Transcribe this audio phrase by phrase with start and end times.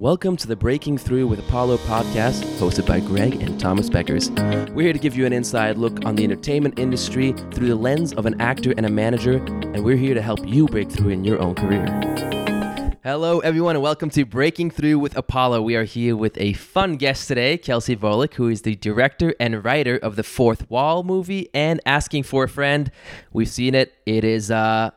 [0.00, 4.30] Welcome to the Breaking Through with Apollo podcast, hosted by Greg and Thomas Beckers.
[4.70, 8.14] We're here to give you an inside look on the entertainment industry through the lens
[8.14, 11.22] of an actor and a manager, and we're here to help you break through in
[11.22, 11.84] your own career.
[13.04, 15.60] Hello, everyone, and welcome to Breaking Through with Apollo.
[15.60, 19.62] We are here with a fun guest today, Kelsey Bollig, who is the director and
[19.62, 22.90] writer of the Fourth Wall movie and Asking for a Friend.
[23.34, 23.92] We've seen it.
[24.06, 24.92] It is uh,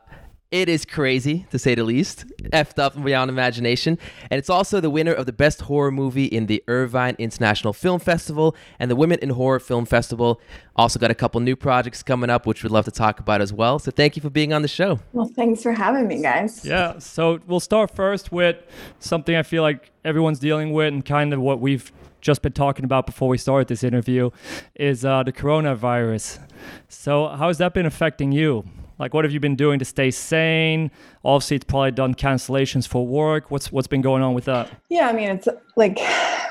[0.53, 3.97] it is crazy, to say the least, effed up beyond imagination.
[4.29, 7.99] And it's also the winner of the Best Horror Movie in the Irvine International Film
[7.99, 10.39] Festival and the Women in Horror Film Festival.
[10.75, 13.51] Also, got a couple new projects coming up, which we'd love to talk about as
[13.51, 13.79] well.
[13.79, 14.99] So, thank you for being on the show.
[15.11, 16.63] Well, thanks for having me, guys.
[16.63, 16.99] Yeah.
[16.99, 18.57] So, we'll start first with
[18.99, 22.85] something I feel like everyone's dealing with and kind of what we've just been talking
[22.85, 24.29] about before we started this interview
[24.75, 26.47] is uh, the coronavirus.
[26.89, 28.65] So, how has that been affecting you?
[28.99, 30.91] Like, what have you been doing to stay sane?
[31.23, 33.49] Obviously, it's probably done cancellations for work.
[33.51, 34.69] What's what's been going on with that?
[34.89, 35.99] Yeah, I mean, it's like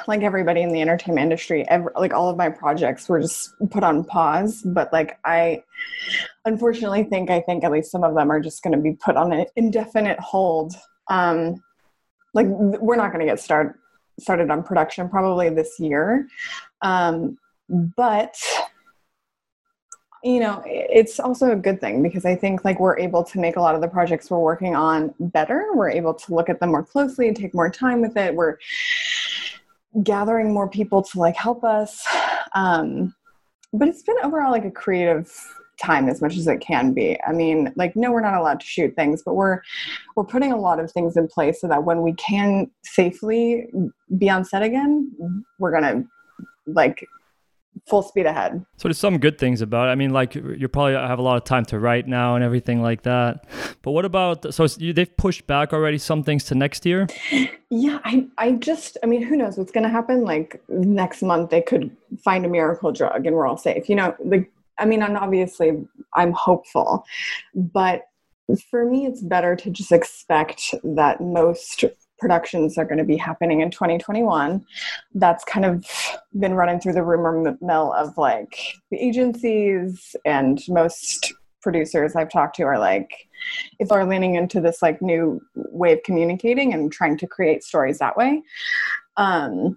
[0.08, 1.68] like everybody in the entertainment industry.
[1.68, 4.62] Every, like all of my projects were just put on pause.
[4.64, 5.62] But like I,
[6.44, 9.16] unfortunately, think I think at least some of them are just going to be put
[9.16, 10.74] on an indefinite hold.
[11.08, 11.62] Um,
[12.34, 13.78] like we're not going to get start
[14.18, 16.28] started on production probably this year.
[16.82, 18.34] Um, but
[20.24, 23.56] you know it's also a good thing because i think like we're able to make
[23.56, 25.68] a lot of the projects we're working on better.
[25.74, 28.34] We're able to look at them more closely and take more time with it.
[28.34, 28.58] We're
[30.02, 32.06] gathering more people to like help us.
[32.54, 33.14] Um,
[33.72, 35.32] but it's been overall like a creative
[35.82, 37.18] time as much as it can be.
[37.26, 39.60] I mean like no we're not allowed to shoot things but we're
[40.14, 43.68] we're putting a lot of things in place so that when we can safely
[44.18, 46.04] be on set again we're gonna
[46.66, 47.06] like
[47.86, 48.64] full speed ahead.
[48.76, 49.92] So there's some good things about it.
[49.92, 52.82] I mean, like you probably have a lot of time to write now and everything
[52.82, 53.46] like that.
[53.82, 57.08] But what about so you, they've pushed back already some things to next year?
[57.70, 60.22] Yeah, I I just I mean, who knows what's going to happen?
[60.22, 63.88] Like next month they could find a miracle drug and we're all safe.
[63.88, 67.04] You know, like I mean, and obviously I'm hopeful,
[67.54, 68.02] but
[68.70, 71.84] for me it's better to just expect that most
[72.22, 74.64] productions are going to be happening in 2021
[75.14, 75.84] that's kind of
[76.38, 78.56] been running through the rumor mill of like
[78.92, 83.10] the agencies and most producers i've talked to are like
[83.80, 87.98] if they're leaning into this like new way of communicating and trying to create stories
[87.98, 88.40] that way
[89.16, 89.76] um,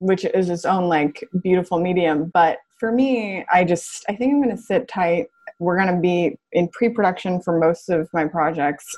[0.00, 2.30] which is its own like beautiful medium.
[2.34, 5.28] But for me i just i think i'm going to sit tight.
[5.58, 8.94] We're going to be in pre-production for most of my projects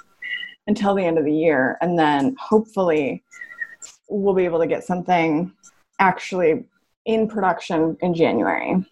[0.69, 1.77] until the end of the year.
[1.81, 3.25] And then hopefully
[4.09, 5.53] we'll be able to get something
[5.99, 6.65] actually
[7.07, 8.85] in production in January.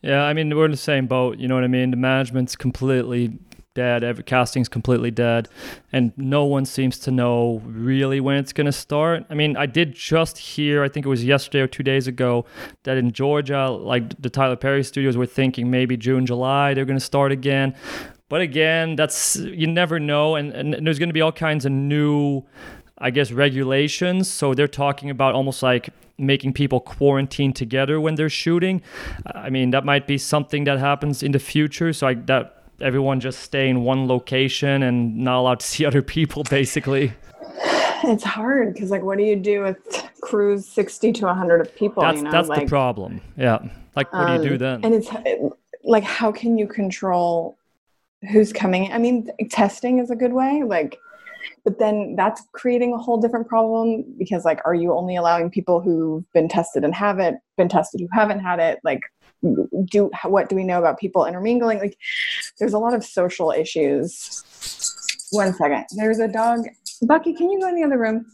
[0.00, 1.38] Yeah, I mean, we're in the same boat.
[1.38, 1.90] You know what I mean?
[1.90, 3.38] The management's completely
[3.74, 4.04] dead.
[4.04, 5.48] Every casting's completely dead,
[5.92, 9.24] and no one seems to know really when it's gonna start.
[9.28, 12.44] I mean, I did just hear, I think it was yesterday or two days ago,
[12.84, 17.00] that in Georgia, like the Tyler Perry studios were thinking maybe June, July they're gonna
[17.00, 17.74] start again.
[18.34, 21.70] But again, that's you never know, and, and there's going to be all kinds of
[21.70, 22.42] new,
[22.98, 24.28] I guess, regulations.
[24.28, 28.82] So they're talking about almost like making people quarantine together when they're shooting.
[29.24, 31.92] I mean, that might be something that happens in the future.
[31.92, 36.02] So I, that everyone just stay in one location and not allowed to see other
[36.02, 37.12] people, basically.
[38.02, 39.78] It's hard because, like, what do you do with
[40.22, 42.02] crews sixty to hundred of people?
[42.02, 42.32] That's you know?
[42.32, 43.20] that's like, the problem.
[43.36, 43.60] Yeah,
[43.94, 44.84] like what um, do you do um, then?
[44.86, 45.08] And it's
[45.84, 47.56] like, how can you control
[48.30, 48.92] who's coming.
[48.92, 50.98] I mean testing is a good way like
[51.64, 55.80] but then that's creating a whole different problem because like are you only allowing people
[55.80, 58.80] who've been tested and haven't been tested who haven't had it?
[58.84, 59.00] Like
[59.86, 61.78] do what do we know about people intermingling?
[61.78, 61.98] Like
[62.58, 64.42] there's a lot of social issues.
[65.30, 65.86] One second.
[65.96, 66.66] There's a dog.
[67.02, 68.26] Bucky can you go in the other room?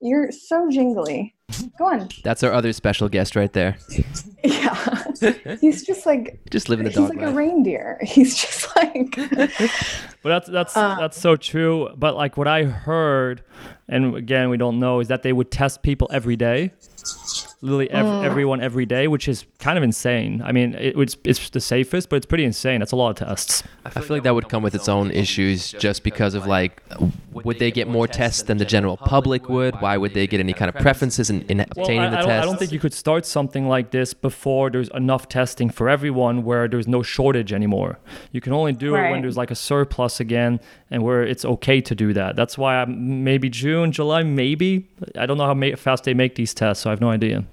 [0.00, 1.34] You're so jingly.
[1.78, 2.08] Go on.
[2.22, 3.78] That's our other special guest right there.
[4.44, 4.97] Yeah
[5.60, 7.02] he's just like just living the dog.
[7.02, 7.34] He's like life.
[7.34, 7.98] a reindeer.
[8.02, 9.16] He's just like.
[10.22, 11.88] but that's that's uh, that's so true.
[11.96, 13.42] But like what I heard,
[13.88, 16.72] and again we don't know, is that they would test people every day
[17.60, 18.24] literally ev- mm.
[18.24, 20.42] everyone every day, which is kind of insane.
[20.44, 22.80] I mean, it, it's it's the safest, but it's pretty insane.
[22.80, 23.62] That's a lot of tests.
[23.84, 26.82] I feel, like that would come with its own issues, just because of like,
[27.32, 29.74] would they get more tests than the general public would?
[29.80, 32.22] Why would they get any kind of preferences in, in obtaining well, I, the I
[32.22, 32.42] tests?
[32.42, 36.44] I don't think you could start something like this before there's enough testing for everyone,
[36.44, 37.98] where there's no shortage anymore.
[38.32, 39.08] You can only do right.
[39.08, 42.36] it when there's like a surplus again, and where it's okay to do that.
[42.36, 44.88] That's why I'm, maybe June, July, maybe.
[45.16, 47.44] I don't know how fast they make these tests, so I have no idea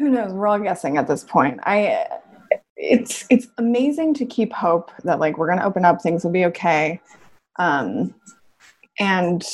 [0.00, 2.06] who knows we're all guessing at this point i
[2.76, 6.30] it's it's amazing to keep hope that like we're going to open up things will
[6.30, 6.98] be okay
[7.58, 8.14] um
[8.98, 9.44] and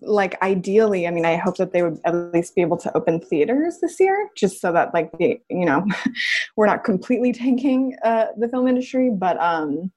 [0.00, 3.20] like ideally i mean i hope that they would at least be able to open
[3.20, 5.86] theaters this year just so that like the you know
[6.56, 9.92] we're not completely tanking uh, the film industry but um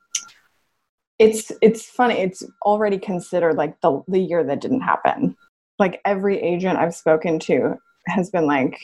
[1.19, 5.36] it's it's funny it's already considered like the the year that didn't happen.
[5.80, 7.75] Like every agent i've spoken to
[8.08, 8.80] has been like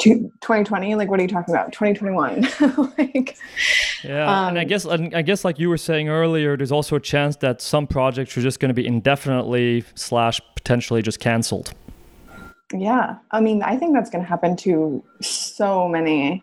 [0.00, 1.72] 2020 like what are you talking about?
[1.72, 2.42] 2021
[2.98, 3.36] like
[4.02, 6.96] yeah um, and i um, guess i guess like you were saying earlier there's also
[6.96, 11.72] a chance that some projects are just going to be indefinitely slash potentially just canceled.
[12.72, 16.42] Yeah i mean i think that's going to happen to so many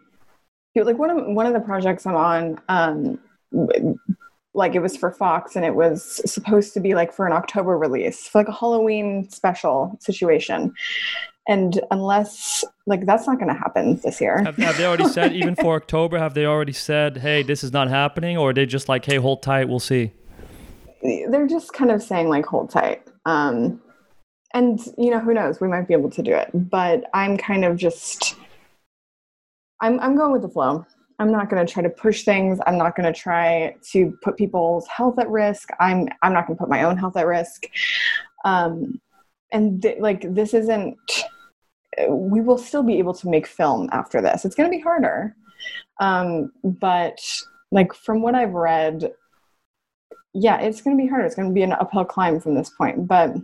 [0.75, 3.19] like one of one of the projects i'm on um
[4.53, 7.77] like it was for Fox and it was supposed to be like for an October
[7.77, 10.73] release, for like a Halloween special situation.
[11.47, 14.43] And unless like that's not going to happen this year.
[14.43, 16.19] Have, have, they already said even for October?
[16.19, 19.15] Have they already said, "Hey, this is not happening," or are they just like, "Hey,
[19.17, 20.11] hold tight, we'll see"?
[21.01, 23.81] They're just kind of saying like, "Hold tight." Um,
[24.53, 25.59] and you know, who knows?
[25.59, 26.51] We might be able to do it.
[26.53, 28.35] But I'm kind of just,
[29.81, 30.85] I'm I'm going with the flow.
[31.21, 32.59] I'm not going to try to push things.
[32.65, 35.69] I'm not going to try to put people's health at risk.
[35.79, 37.65] I'm I'm not going to put my own health at risk.
[38.43, 38.99] Um,
[39.51, 40.97] and th- like this isn't.
[42.09, 44.45] We will still be able to make film after this.
[44.45, 45.35] It's going to be harder,
[45.99, 47.19] um, but
[47.71, 49.11] like from what I've read,
[50.33, 51.25] yeah, it's going to be harder.
[51.25, 53.35] It's going to be an uphill climb from this point, but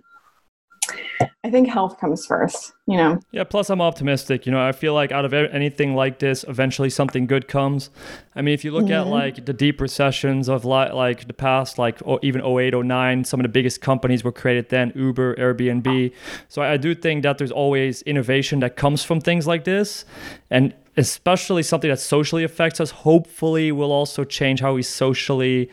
[1.44, 3.20] I think health comes first, you know.
[3.32, 4.66] Yeah, plus I'm optimistic, you know.
[4.66, 7.90] I feel like out of anything like this, eventually something good comes.
[8.36, 8.94] I mean, if you look mm-hmm.
[8.94, 13.40] at like the deep recessions of like like the past like even 08, 09, some
[13.40, 16.12] of the biggest companies were created then, Uber, Airbnb.
[16.50, 20.06] So I do think that there's always innovation that comes from things like this.
[20.50, 25.70] And especially something that socially affects us, hopefully will also change how we socially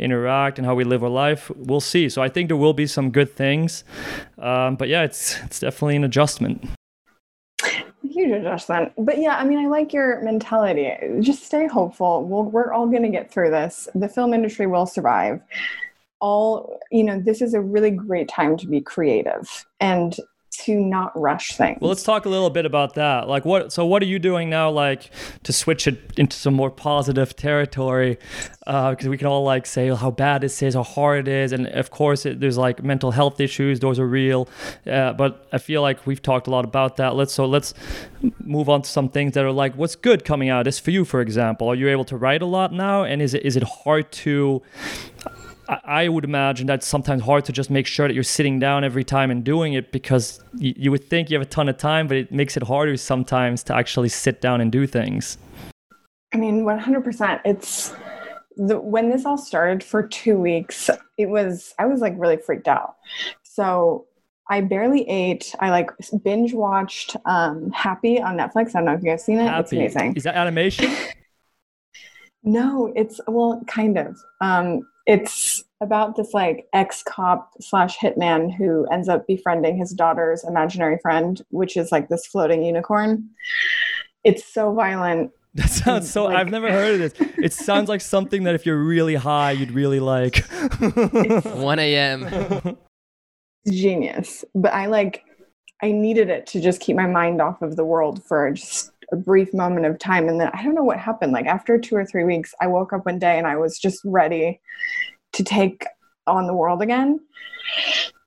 [0.00, 1.50] interact and how we live our life.
[1.56, 2.08] We'll see.
[2.08, 3.84] So I think there will be some good things,
[4.38, 6.68] um, but yeah, it's it's definitely an adjustment.
[8.02, 10.90] Huge adjustment, but yeah, I mean, I like your mentality.
[11.20, 12.24] Just stay hopeful.
[12.24, 13.88] We'll, we're all going to get through this.
[13.94, 15.40] The film industry will survive.
[16.20, 20.16] All you know, this is a really great time to be creative and
[20.50, 21.78] to not rush things.
[21.80, 23.28] Well, let's talk a little bit about that.
[23.28, 25.10] Like what so what are you doing now like
[25.44, 28.18] to switch it into some more positive territory?
[28.66, 31.52] Uh, because we can all like say how bad this is, how hard it is,
[31.52, 34.48] and of course it, there's like mental health issues, those are real.
[34.86, 37.14] Uh, but I feel like we've talked a lot about that.
[37.14, 37.72] Let's so let's
[38.40, 41.04] move on to some things that are like what's good coming out this for you,
[41.04, 41.68] for example.
[41.68, 43.04] Are you able to write a lot now?
[43.04, 44.62] And is it is it hard to
[45.84, 49.04] I would imagine that's sometimes hard to just make sure that you're sitting down every
[49.04, 52.08] time and doing it because you, you would think you have a ton of time,
[52.08, 55.38] but it makes it harder sometimes to actually sit down and do things.
[56.34, 57.40] I mean, 100%.
[57.44, 57.94] It's
[58.56, 62.68] the, when this all started for two weeks, it was, I was like really freaked
[62.68, 62.96] out.
[63.44, 64.06] So
[64.48, 65.54] I barely ate.
[65.60, 65.90] I like
[66.24, 68.70] binge watched um, Happy on Netflix.
[68.70, 69.46] I don't know if you guys seen it.
[69.46, 69.78] Happy.
[69.78, 70.16] It's amazing.
[70.16, 70.92] Is that animation?
[72.42, 74.18] no, it's well, kind of.
[74.40, 75.49] Um, it's
[75.80, 81.42] about this like ex cop slash hitman who ends up befriending his daughter's imaginary friend,
[81.50, 83.28] which is like this floating unicorn.
[84.24, 85.30] It's so violent.
[85.54, 86.26] That sounds so.
[86.26, 87.28] Like, I've never heard of this.
[87.38, 90.44] It sounds like something that if you're really high, you'd really like.
[90.78, 92.76] 1 a.m.
[93.68, 94.44] Genius.
[94.54, 95.24] But I like,
[95.82, 99.16] I needed it to just keep my mind off of the world for just a
[99.16, 102.04] brief moment of time and then i don't know what happened like after two or
[102.04, 104.60] three weeks i woke up one day and i was just ready
[105.40, 105.86] to take
[106.26, 107.20] on the world again.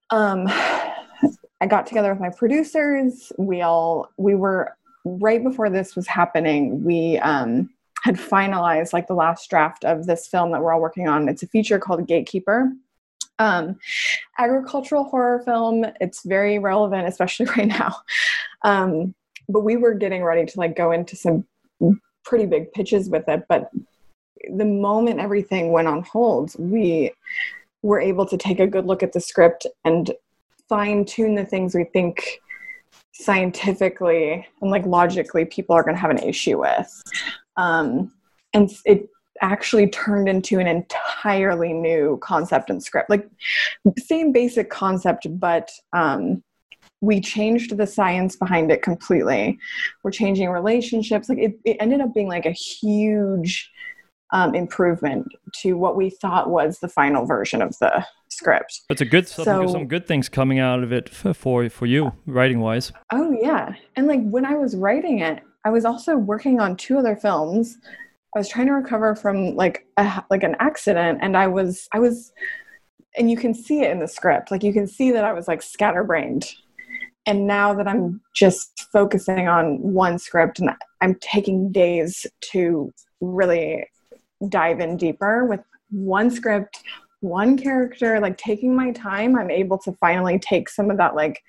[0.09, 3.31] Um i got together with my producers.
[3.37, 7.69] We all we were right before this was happening we um
[8.03, 11.29] had finalized like the last draft of this film that we're all working on.
[11.29, 12.71] It's a feature called gatekeeper.
[13.39, 13.79] Um,
[14.37, 15.85] agricultural horror film.
[16.01, 17.95] It's very relevant especially right now.
[18.63, 19.15] Um,
[19.47, 21.45] but we were getting ready to like go into some
[22.25, 23.69] pretty big pitches with it but
[24.55, 27.11] the moment everything went on hold we
[27.81, 30.11] were able to take a good look at the script and
[30.69, 32.39] fine tune the things we think
[33.13, 37.01] scientifically and like logically people are going to have an issue with
[37.57, 38.11] um,
[38.53, 39.09] and it
[39.41, 43.27] actually turned into an entirely new concept and script like
[43.97, 46.41] same basic concept but um,
[47.03, 49.59] we changed the science behind it completely.
[50.03, 51.27] We're changing relationships.
[51.27, 53.69] Like it, it ended up being like a huge
[54.33, 55.27] um, improvement
[55.61, 58.81] to what we thought was the final version of the script.
[58.89, 62.11] It's a good so, some good things coming out of it for for, for you
[62.25, 62.91] writing wise.
[63.11, 66.97] Oh yeah, and like when I was writing it, I was also working on two
[66.97, 67.77] other films.
[68.35, 71.99] I was trying to recover from like a, like an accident, and I was I
[71.99, 72.33] was
[73.15, 74.49] and you can see it in the script.
[74.49, 76.51] Like you can see that I was like scatterbrained.
[77.25, 83.85] And now that I'm just focusing on one script and I'm taking days to really
[84.49, 86.83] dive in deeper with one script,
[87.21, 91.43] one character, like taking my time, I'm able to finally take some of that like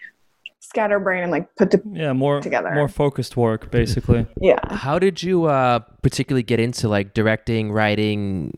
[0.60, 2.72] scatterbrain and like put the yeah more together.
[2.74, 4.26] more focused work basically.
[4.40, 4.58] Yeah.
[4.74, 8.56] How did you uh, particularly get into like directing, writing,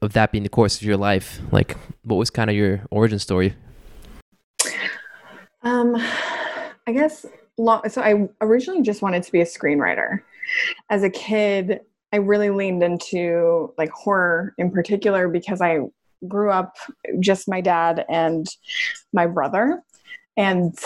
[0.00, 1.40] of that being the course of your life?
[1.50, 3.54] Like, what was kind of your origin story?
[5.62, 5.96] Um,
[6.86, 8.00] I guess long, so.
[8.00, 10.20] I originally just wanted to be a screenwriter.
[10.88, 11.80] As a kid,
[12.12, 15.80] I really leaned into like horror in particular because I
[16.26, 16.76] grew up
[17.20, 18.46] just my dad and
[19.12, 19.82] my brother.
[20.36, 20.78] And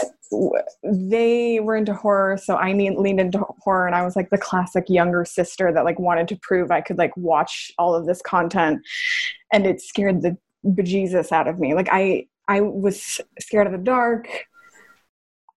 [0.82, 4.84] they were into horror so i leaned into horror and i was like the classic
[4.88, 8.80] younger sister that like wanted to prove i could like watch all of this content.
[9.52, 11.74] And it scared the bejesus out of me.
[11.74, 14.26] Like i i was scared of the dark.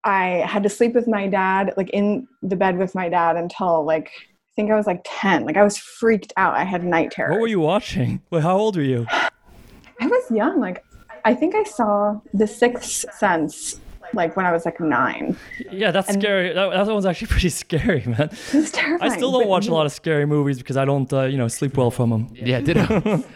[0.03, 3.83] I had to sleep with my dad like in the bed with my dad until
[3.85, 4.11] like
[4.55, 7.41] think i was like 10 like i was freaked out i had night terrors What
[7.41, 8.21] were you watching?
[8.31, 9.05] Well, how old were you?
[9.11, 10.59] I was young.
[10.59, 10.83] Like,
[11.23, 13.79] I think I saw The Sixth Sense
[14.13, 15.35] like when I was like nine.
[15.71, 16.53] Yeah, that's And- scary.
[16.53, 18.29] That, that one's actually pretty scary, man.
[18.29, 19.11] It was terrifying.
[19.11, 21.47] I still don't watch a lot of scary movies because I don't, uh, you know,
[21.47, 22.27] sleep well from them.
[22.33, 23.23] Yeah, ditto.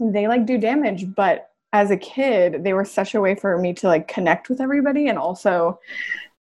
[0.00, 3.74] They like do damage, but as a kid, they were such a way for me
[3.74, 5.78] to like connect with everybody and also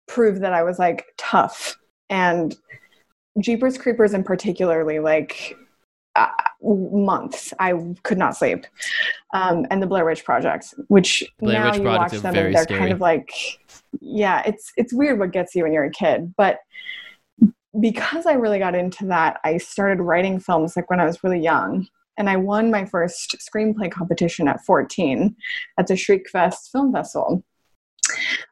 [0.07, 1.77] prove that I was like tough.
[2.09, 2.55] And
[3.39, 5.55] Jeepers Creepers, and particularly, like
[6.15, 6.27] uh,
[6.61, 8.65] months, I could not sleep.
[9.33, 12.63] Um, and the Blair Witch Project, which Blair now Witch you watch them and they're
[12.63, 12.79] scary.
[12.79, 13.31] kind of like,
[14.01, 16.59] yeah, it's it's weird what gets you when you're a kid, but
[17.79, 21.39] because I really got into that, I started writing films like when I was really
[21.39, 21.87] young.
[22.17, 25.33] And I won my first screenplay competition at 14
[25.77, 27.43] at the Shriekfest Film Festival.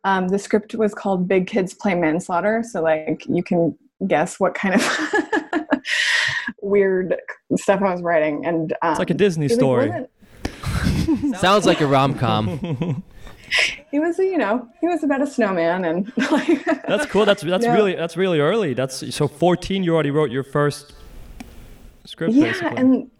[0.06, 2.64] Um, the script was called Big Kids Play Manslaughter.
[2.64, 5.14] So, like, you can guess what kind of
[6.62, 7.16] weird
[7.56, 8.46] stuff I was writing.
[8.46, 9.92] And um, It's like a Disney it, like, story.
[11.38, 13.04] Sounds like a rom com.
[13.92, 17.26] It was, you know, he was about a snowman and like, That's cool.
[17.26, 17.74] That's that's No.
[17.74, 18.74] really that's really early.
[18.74, 19.84] That's so 14.
[19.84, 20.94] You already wrote your first
[22.06, 22.78] script, yeah basically.
[22.78, 23.12] and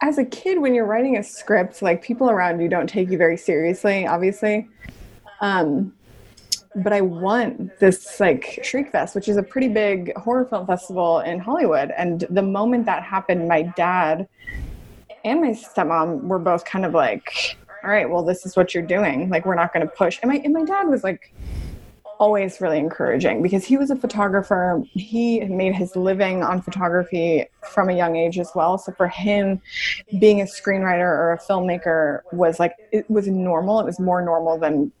[0.00, 3.18] as a kid when you're writing a script like people around you don't take you
[3.18, 4.68] very seriously obviously
[5.40, 5.92] um
[6.76, 11.38] but i won this like shriekfest which is a pretty big horror film festival in
[11.38, 11.90] hollywood.
[11.96, 14.28] And the moment that happened my dad
[15.24, 18.86] and my stepmom were both kind of like all right well this is what you're
[18.86, 19.28] doing.
[19.28, 20.18] Like we're not going to push.
[20.22, 21.32] And my, and my dad was like
[22.18, 24.82] always really encouraging because he was a photographer.
[24.92, 28.78] He made his living on photography from a young age as well.
[28.78, 29.60] So for him,
[30.18, 33.80] being a screenwriter or a filmmaker was like, it was normal.
[33.80, 34.92] It was more normal than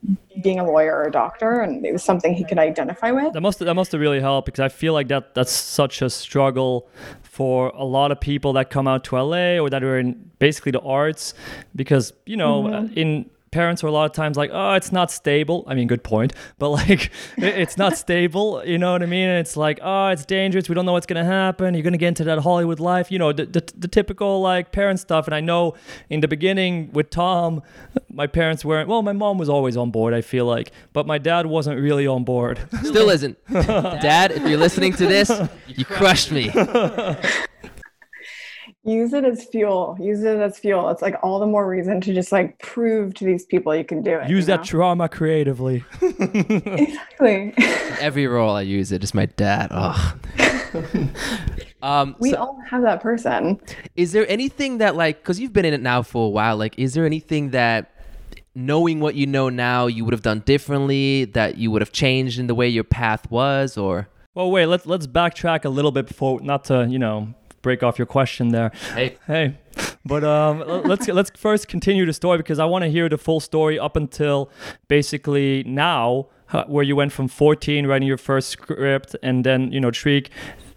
[0.42, 1.60] being a lawyer or a doctor.
[1.60, 3.32] And it was something he could identify with.
[3.32, 6.10] That must that must have really helped because I feel like that that's such a
[6.10, 6.88] struggle
[7.22, 10.72] for a lot of people that come out to LA or that are in basically
[10.72, 11.34] the arts
[11.74, 12.98] because you know Mm-hmm.
[12.98, 15.64] in parents are a lot of times like oh it's not stable.
[15.66, 19.28] I mean good point but like it's not stable you know what i mean?
[19.28, 20.68] And it's like oh it's dangerous.
[20.68, 21.74] We don't know what's going to happen.
[21.74, 23.10] You're going to get into that hollywood life.
[23.10, 25.26] You know the, the, the typical like parent stuff.
[25.26, 25.74] And i know
[26.10, 27.62] in the beginning with tom
[28.10, 31.18] my parents weren't well my mom was always on board i feel like but my
[31.18, 32.58] dad wasn't really on board.
[32.82, 33.38] Still isn't.
[33.48, 35.30] Dad, if you're listening to this,
[35.66, 36.50] you crushed me.
[38.86, 39.96] Use it as fuel.
[40.00, 40.88] Use it as fuel.
[40.90, 44.00] It's like all the more reason to just like prove to these people you can
[44.00, 44.30] do it.
[44.30, 44.64] use that know?
[44.64, 47.52] trauma creatively exactly.
[48.00, 49.70] Every role I use it is my dad.
[49.72, 50.14] Oh.
[51.82, 53.60] um, we so all have that person.
[53.96, 56.78] is there anything that like, because you've been in it now for a while, like,
[56.78, 57.90] is there anything that
[58.54, 62.38] knowing what you know now you would have done differently, that you would have changed
[62.38, 64.08] in the way your path was, or?
[64.34, 64.66] Well, wait.
[64.66, 67.34] Let's let's backtrack a little bit before, not to you know
[67.66, 68.70] break off your question there.
[68.94, 69.16] Hey.
[69.26, 69.58] Hey,
[70.04, 73.40] but um, let's let's first continue the story because I want to hear the full
[73.40, 74.50] story up until
[74.86, 76.28] basically now,
[76.68, 80.30] where you went from 14 writing your first script and then you know Shriek,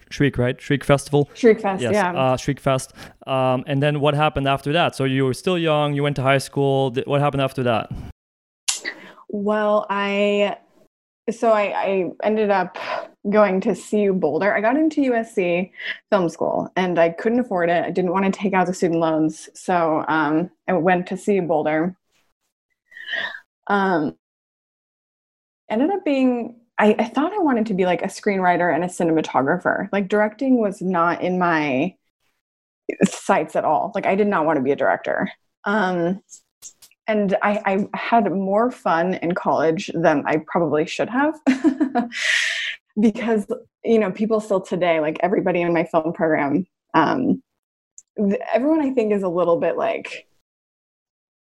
[0.09, 1.29] Shriek right, Shriek Festival.
[1.35, 2.11] Shriekfest, Yes, yeah.
[2.13, 2.91] uh, Shriek Fest.
[3.27, 4.95] Um, and then what happened after that?
[4.95, 5.93] So you were still young.
[5.93, 6.91] You went to high school.
[7.05, 7.91] What happened after that?
[9.27, 10.57] Well, I
[11.29, 12.77] so I, I ended up
[13.29, 14.53] going to CU Boulder.
[14.53, 15.71] I got into USC
[16.09, 17.83] film school and I couldn't afford it.
[17.83, 19.49] I didn't want to take out the student loans.
[19.53, 21.95] So um, I went to CU Boulder.
[23.67, 24.15] Um,
[25.69, 28.87] ended up being I, I thought I wanted to be like a screenwriter and a
[28.87, 29.89] cinematographer.
[29.91, 31.95] Like directing was not in my
[33.03, 33.91] sights at all.
[33.93, 35.29] Like I did not want to be a director.
[35.65, 36.21] Um,
[37.05, 41.35] and I, I had more fun in college than I probably should have.
[42.99, 43.45] because
[43.83, 47.41] you know people still today like everybody in my film program um,
[48.51, 50.27] everyone I think is a little bit like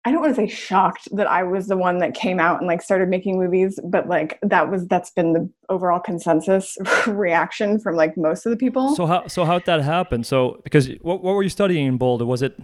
[0.06, 2.66] I don't want to say shocked that I was the one that came out and
[2.66, 7.96] like started making movies, but like that was that's been the overall consensus reaction from
[7.96, 8.94] like most of the people.
[8.94, 10.22] So how so how'd that happen?
[10.22, 12.26] So because what what were you studying in Boulder?
[12.26, 12.58] Was it?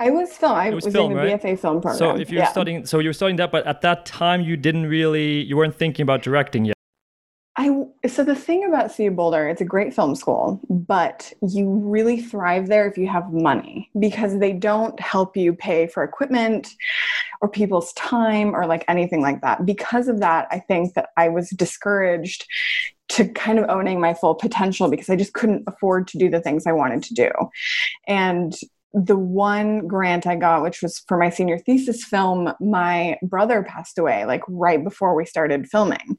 [0.00, 0.52] I was film.
[0.52, 1.40] I was, was film, in a right?
[1.40, 1.96] BFA film program.
[1.98, 2.48] So if you're yeah.
[2.48, 5.76] studying, so you were studying that, but at that time you didn't really, you weren't
[5.76, 6.74] thinking about directing yet.
[7.56, 12.20] I so the thing about CU Boulder, it's a great film school, but you really
[12.20, 16.74] thrive there if you have money because they don't help you pay for equipment
[17.40, 19.64] or people's time or like anything like that.
[19.64, 22.44] Because of that, I think that I was discouraged
[23.10, 26.40] to kind of owning my full potential because I just couldn't afford to do the
[26.40, 27.30] things I wanted to do.
[28.08, 28.52] And
[28.94, 33.98] the one grant I got, which was for my senior thesis film, my brother passed
[33.98, 36.16] away like right before we started filming.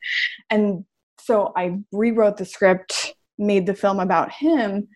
[0.49, 0.85] And
[1.25, 4.87] so I rewrote the script, made the film about him,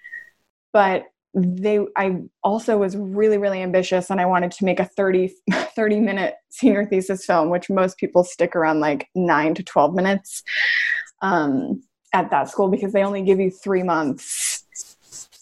[0.71, 5.31] but they I also was really really ambitious and I wanted to make a 30
[5.75, 10.41] 30 minute senior thesis film which most people stick around like 9 to 12 minutes
[11.21, 11.83] um,
[12.13, 14.65] at that school because they only give you 3 months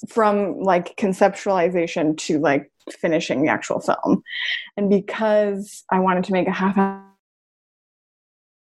[0.08, 4.24] from like conceptualization to like finishing the actual film.
[4.77, 6.77] And because I wanted to make a half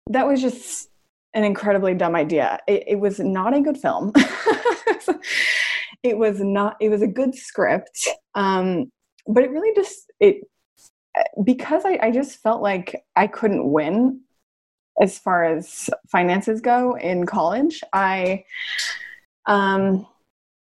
[0.08, 0.90] that was just
[1.34, 2.60] an incredibly dumb idea.
[2.68, 4.12] It, it was not a good film.
[6.04, 6.76] it was not.
[6.80, 8.92] It was a good script, um,
[9.28, 10.48] but it really just it
[11.44, 14.22] because I, I just felt like I couldn't win
[15.02, 17.82] as far as finances go in college.
[17.94, 18.46] I
[19.46, 20.06] um,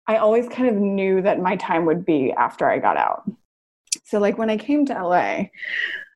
[0.07, 3.29] I always kind of knew that my time would be after I got out.
[4.05, 5.45] So like when I came to LA,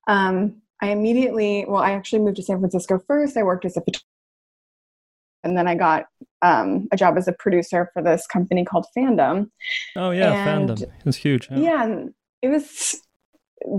[0.07, 3.38] um, I immediately well, I actually moved to San Francisco first.
[3.38, 3.81] I worked as a
[5.43, 6.05] and then I got
[6.41, 9.49] um, a job as a producer for this company called Fandom.
[9.95, 10.91] Oh yeah, and Fandom.
[11.06, 11.49] It's huge.
[11.51, 11.60] Yeah.
[11.60, 13.01] yeah, and it was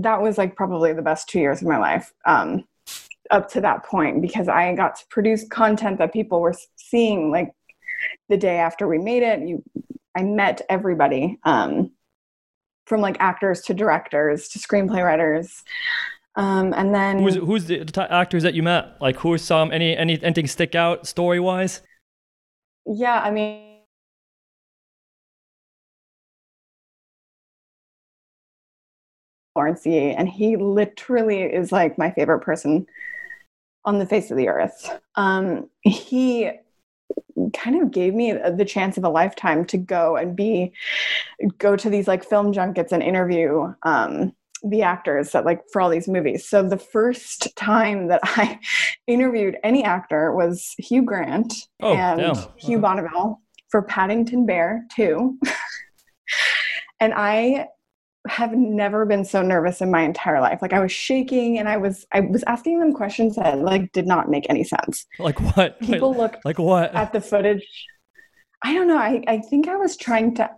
[0.01, 2.63] that was like probably the best two years of my life um,
[3.31, 7.51] up to that point because I got to produce content that people were seeing like
[8.29, 9.47] the day after we made it.
[9.47, 9.63] You,
[10.15, 11.91] I met everybody um,
[12.85, 15.63] from like actors to directors to screenplay writers.
[16.37, 18.97] Um, and then who's who's the t- actors that you met?
[18.99, 21.81] Like who's some any any anything stick out story wise?
[22.85, 23.71] Yeah, I mean.
[29.55, 32.85] Lawrence Yee, and he literally is like my favorite person
[33.85, 34.99] on the face of the earth.
[35.15, 36.51] Um, he
[37.53, 40.73] kind of gave me the chance of a lifetime to go and be
[41.57, 45.89] go to these like film junkets and interview um, the actors that like for all
[45.89, 46.47] these movies.
[46.47, 48.59] So the first time that I
[49.07, 52.45] interviewed any actor was Hugh Grant oh, and yeah.
[52.57, 55.39] Hugh Bonneville for Paddington Bear 2.
[56.99, 57.67] and I
[58.27, 60.59] have never been so nervous in my entire life.
[60.61, 64.07] Like I was shaking and I was I was asking them questions that like did
[64.07, 65.05] not make any sense.
[65.19, 65.79] Like what?
[65.79, 67.67] People look like what at the footage.
[68.63, 68.97] I don't know.
[68.97, 70.49] I, I think I was trying to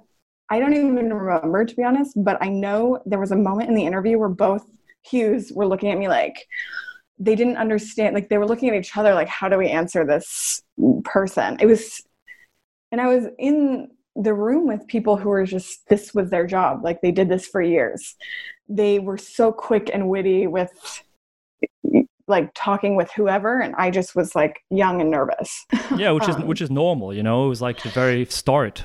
[0.50, 3.76] I don't even remember to be honest, but I know there was a moment in
[3.76, 4.66] the interview where both
[5.04, 6.48] Hughes were looking at me like
[7.20, 10.06] they didn't understand, like they were looking at each other like, how do we answer
[10.06, 10.62] this
[11.04, 11.58] person?
[11.60, 12.02] It was,
[12.92, 16.84] and I was in the room with people who were just, this was their job.
[16.84, 18.16] Like they did this for years.
[18.70, 21.04] They were so quick and witty with
[22.28, 26.36] like talking with whoever and i just was like young and nervous yeah which is
[26.36, 28.84] um, which is normal you know it was like the very start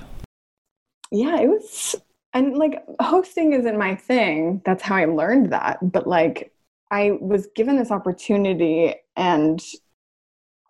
[1.12, 1.94] yeah, it was,
[2.32, 4.62] and like hosting isn't my thing.
[4.64, 5.78] That's how I learned that.
[5.82, 6.52] But like,
[6.90, 9.62] I was given this opportunity, and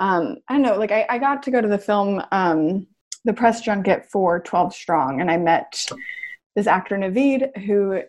[0.00, 2.86] um, I don't know, like I, I got to go to the film, um,
[3.24, 5.88] the press junket for 12 Strong, and I met
[6.56, 8.02] this actor Navid who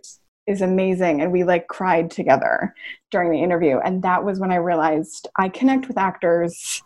[0.46, 2.76] is amazing and we like cried together
[3.12, 6.84] during the interview and that was when i realized i connect with actors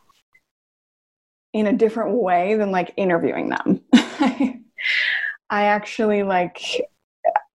[1.54, 3.82] in a different way than like interviewing them
[5.50, 6.62] I actually like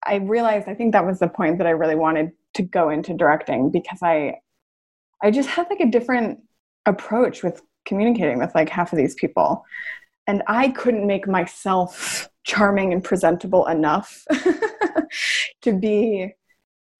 [0.04, 3.14] I realized I think that was the point that I really wanted to go into
[3.14, 4.40] directing because I
[5.22, 6.40] I just had like a different
[6.86, 9.64] approach with communicating with like half of these people.
[10.26, 14.24] And I couldn't make myself charming and presentable enough
[15.62, 16.34] to be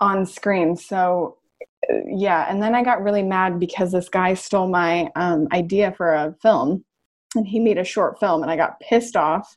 [0.01, 0.77] on screen.
[0.77, 1.39] So
[2.07, 6.15] yeah, and then I got really mad because this guy stole my um, idea for
[6.15, 6.85] a film
[7.35, 9.57] and he made a short film and I got pissed off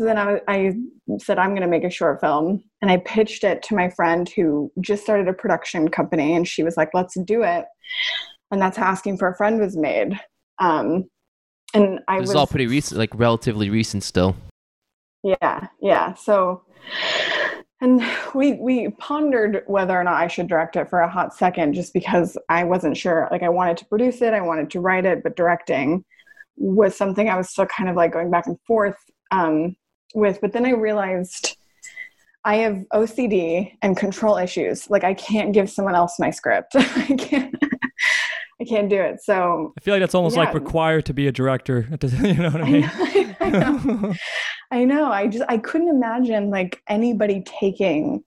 [0.00, 0.72] so then I, I
[1.18, 2.64] said, I'm going to make a short film.
[2.80, 6.62] and I pitched it to my friend who just started a production company, and she
[6.62, 7.66] was like, "Let's do it."
[8.50, 10.18] And that's how asking for a friend was made.
[10.58, 11.04] Um,
[11.74, 14.36] and I This was all pretty recent, like relatively recent still.
[15.22, 16.14] yeah, yeah.
[16.14, 16.62] So,
[17.82, 18.02] and
[18.34, 21.92] we we pondered whether or not I should direct it for a hot second, just
[21.92, 23.28] because I wasn't sure.
[23.30, 26.06] Like, I wanted to produce it, I wanted to write it, but directing
[26.56, 28.96] was something I was still kind of like going back and forth
[29.30, 29.76] um,
[30.14, 30.40] with.
[30.40, 31.56] But then I realized
[32.44, 34.88] I have OCD and control issues.
[34.90, 36.72] Like, I can't give someone else my script.
[36.76, 37.54] I can't.
[38.60, 39.22] I can't do it.
[39.22, 41.88] So I feel like that's almost like required to be a director.
[42.22, 42.80] you know what I I mean?
[42.82, 44.14] know, I know.
[44.70, 45.10] I know.
[45.10, 48.22] I just I couldn't imagine like anybody taking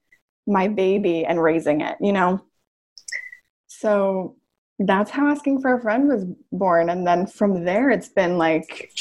[0.47, 2.43] my baby and raising it, you know.
[3.67, 4.37] So
[4.79, 8.91] that's how asking for a friend was born and then from there it's been like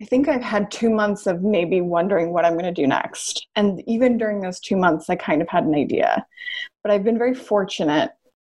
[0.00, 3.48] I think I've had 2 months of maybe wondering what I'm going to do next.
[3.56, 6.24] And even during those 2 months I kind of had an idea.
[6.82, 8.12] But I've been very fortunate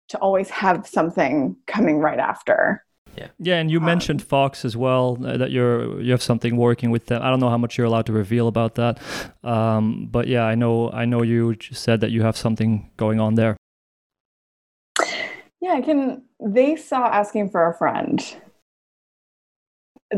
[0.09, 2.85] to always have something coming right after.
[3.17, 6.57] Yeah, yeah, and you Um, mentioned Fox as well uh, that you're you have something
[6.57, 7.23] working with them.
[7.23, 8.99] I don't know how much you're allowed to reveal about that,
[9.45, 13.21] um, but yeah, I know I know you just said that you have something going
[13.21, 13.57] on there.
[15.61, 16.25] Yeah, I can.
[16.41, 18.21] They saw asking for a friend.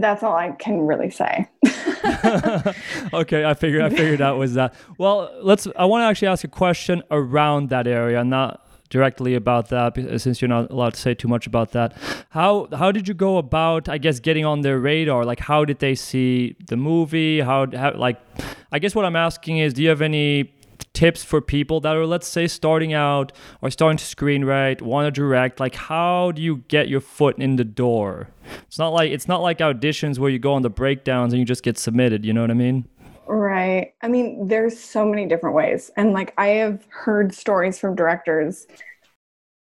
[0.01, 1.49] That's all I can really say.
[3.13, 4.75] okay, I figured I figured out was that.
[4.99, 5.67] Well, let's.
[5.77, 10.41] I want to actually ask a question around that area, not directly about that, since
[10.41, 11.97] you're not allowed to say too much about that.
[12.31, 15.25] How how did you go about, I guess, getting on their radar?
[15.25, 17.41] Like, how did they see the movie?
[17.41, 18.21] How, how like,
[18.73, 20.56] I guess what I'm asking is, do you have any
[20.97, 23.31] tips for people that are let's say starting out
[23.61, 27.57] or starting to screenwrite want to direct like how do you get your foot in
[27.57, 28.29] the door
[28.67, 31.45] it's not like it's not like auditions where you go on the breakdowns and you
[31.45, 32.89] just get submitted you know what i mean
[33.27, 33.93] right.
[34.03, 35.91] I mean, there's so many different ways.
[35.97, 38.67] And like, I have heard stories from directors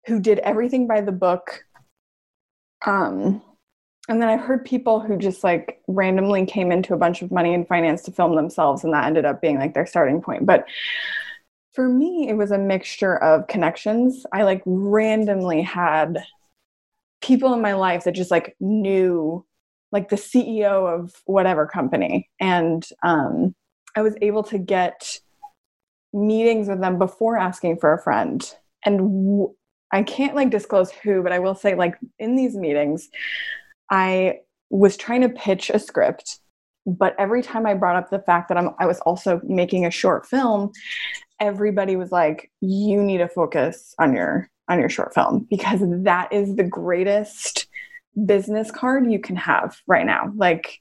[0.07, 1.65] who did everything by the book.
[2.87, 3.43] Um,
[4.09, 7.55] and then I've heard people who just like randomly came into a bunch of money
[7.55, 10.47] and finance to film themselves, and that ended up being like their starting point.
[10.47, 10.67] But
[11.73, 14.27] for me, it was a mixture of connections.
[14.33, 16.25] I like randomly had
[17.21, 19.45] people in my life that just like knew
[19.91, 22.29] like the CEO of whatever company.
[22.41, 23.55] And um,
[23.97, 25.21] I was able to get
[26.13, 28.45] meetings with them before asking for a friend.
[28.85, 29.55] And w-
[29.93, 33.09] I can't like disclose who, but I will say, like, in these meetings,
[33.95, 36.41] I was trying to pitch a script.
[36.85, 39.91] But every time I brought up the fact that I'm, I was also making a
[39.91, 40.73] short film,
[41.41, 46.33] everybody was like, "You need to focus on your on your short film because that
[46.33, 47.69] is the greatest
[48.27, 50.81] business card you can have right now like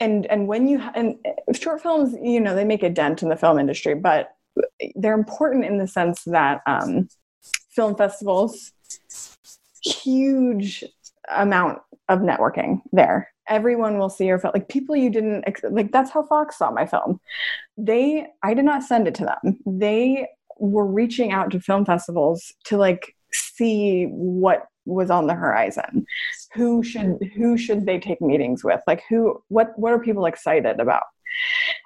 [0.00, 1.16] and and when you and
[1.54, 4.34] short films you know they make a dent in the film industry but
[4.96, 7.08] they're important in the sense that um,
[7.70, 8.72] film festivals
[9.82, 10.84] huge
[11.30, 13.30] amount of networking there.
[13.48, 16.86] Everyone will see your film like people you didn't like that's how fox saw my
[16.86, 17.20] film.
[17.76, 19.58] They i did not send it to them.
[19.66, 26.06] They were reaching out to film festivals to like see what was on the horizon.
[26.54, 28.80] Who should who should they take meetings with?
[28.86, 31.04] Like who what what are people excited about?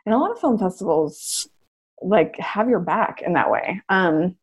[0.06, 1.48] And a lot of film festivals
[2.00, 3.80] like have your back in that way.
[3.88, 4.36] Um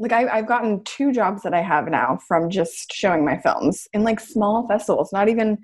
[0.00, 3.86] like I, i've gotten two jobs that i have now from just showing my films
[3.92, 5.58] in like small festivals not even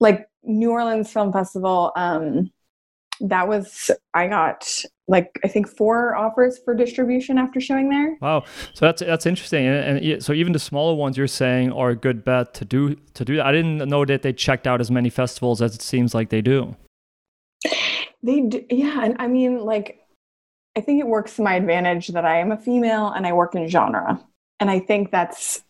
[0.00, 2.50] like new orleans film festival um
[3.20, 4.68] that was i got
[5.08, 8.18] like i think four offers for distribution after showing there.
[8.20, 8.44] Wow.
[8.74, 9.66] So that's that's interesting.
[9.66, 12.96] And, and so even the smaller ones you're saying are a good bet to do
[13.14, 13.46] to do that.
[13.46, 16.42] I didn't know that they checked out as many festivals as it seems like they
[16.42, 16.76] do.
[18.22, 20.00] They do, yeah, and I mean, like,
[20.76, 23.54] I think it works to my advantage that I am a female and I work
[23.54, 24.20] in genre,
[24.60, 25.62] and I think that's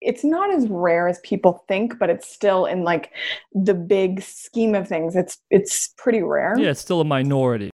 [0.00, 3.10] it's not as rare as people think, but it's still in like
[3.52, 5.16] the big scheme of things.
[5.16, 6.58] It's it's pretty rare.
[6.58, 7.70] yeah it's still a minority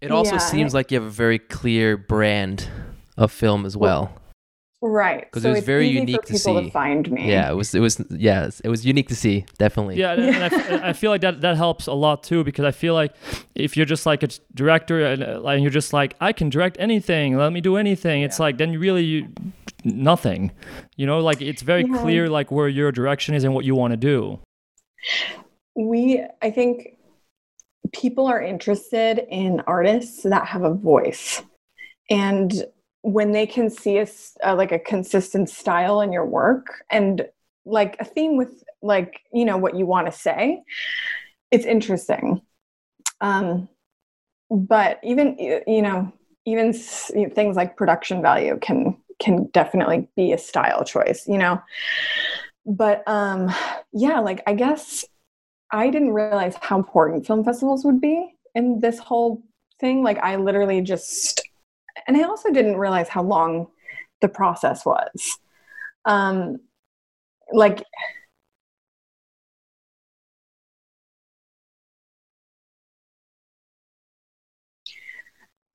[0.00, 2.68] It also Yeah, seems like you have a very clear brand
[3.16, 4.12] of film as well.
[4.82, 5.30] Right.
[5.30, 6.64] 'Cause it was it's very easy unique for to people see.
[6.64, 7.28] to find me.
[7.30, 9.96] Yeah, it was it was yeah, it was unique to see, definitely.
[9.96, 12.64] Yeah, and, and I f- I, feel like that that helps a lot too because
[12.64, 13.12] I feel like
[13.54, 16.76] if you're just like a director and, uh, like you're just like I can direct
[16.80, 18.22] anything, let me do anything.
[18.22, 19.28] It's like then you really you,
[19.84, 20.50] nothing,
[20.96, 21.20] you know.
[21.20, 21.98] Like it's very Yeah.
[21.98, 24.38] clear like where your direction is and what you want to do.
[25.76, 26.96] we i think
[27.92, 31.42] people are interested in artists that have a voice
[32.10, 32.64] and
[33.02, 34.06] when they can see a,
[34.44, 37.26] uh, like a consistent style in your work and
[37.64, 40.62] like a theme with like you know what you want to say
[41.50, 42.40] it's interesting.
[43.20, 43.68] Um
[44.50, 45.36] but even
[45.66, 46.12] you know
[46.46, 51.60] even things like production value can can definitely be a style choice you know?
[52.66, 53.52] But um
[53.92, 55.04] yeah like i guess
[55.72, 59.42] i didn't realize how important film festivals would be in this whole
[59.78, 60.02] thing.
[60.02, 61.42] Like i literally just
[62.06, 63.66] and i also didn't realize how long
[64.20, 65.38] the process was.
[66.04, 66.58] Um
[67.52, 67.84] like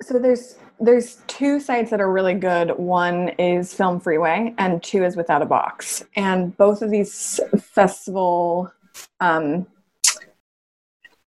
[0.01, 2.71] so there's there's two sites that are really good.
[2.77, 6.03] One is film freeway and two is without a box.
[6.15, 8.71] And both of these festival
[9.19, 9.67] um,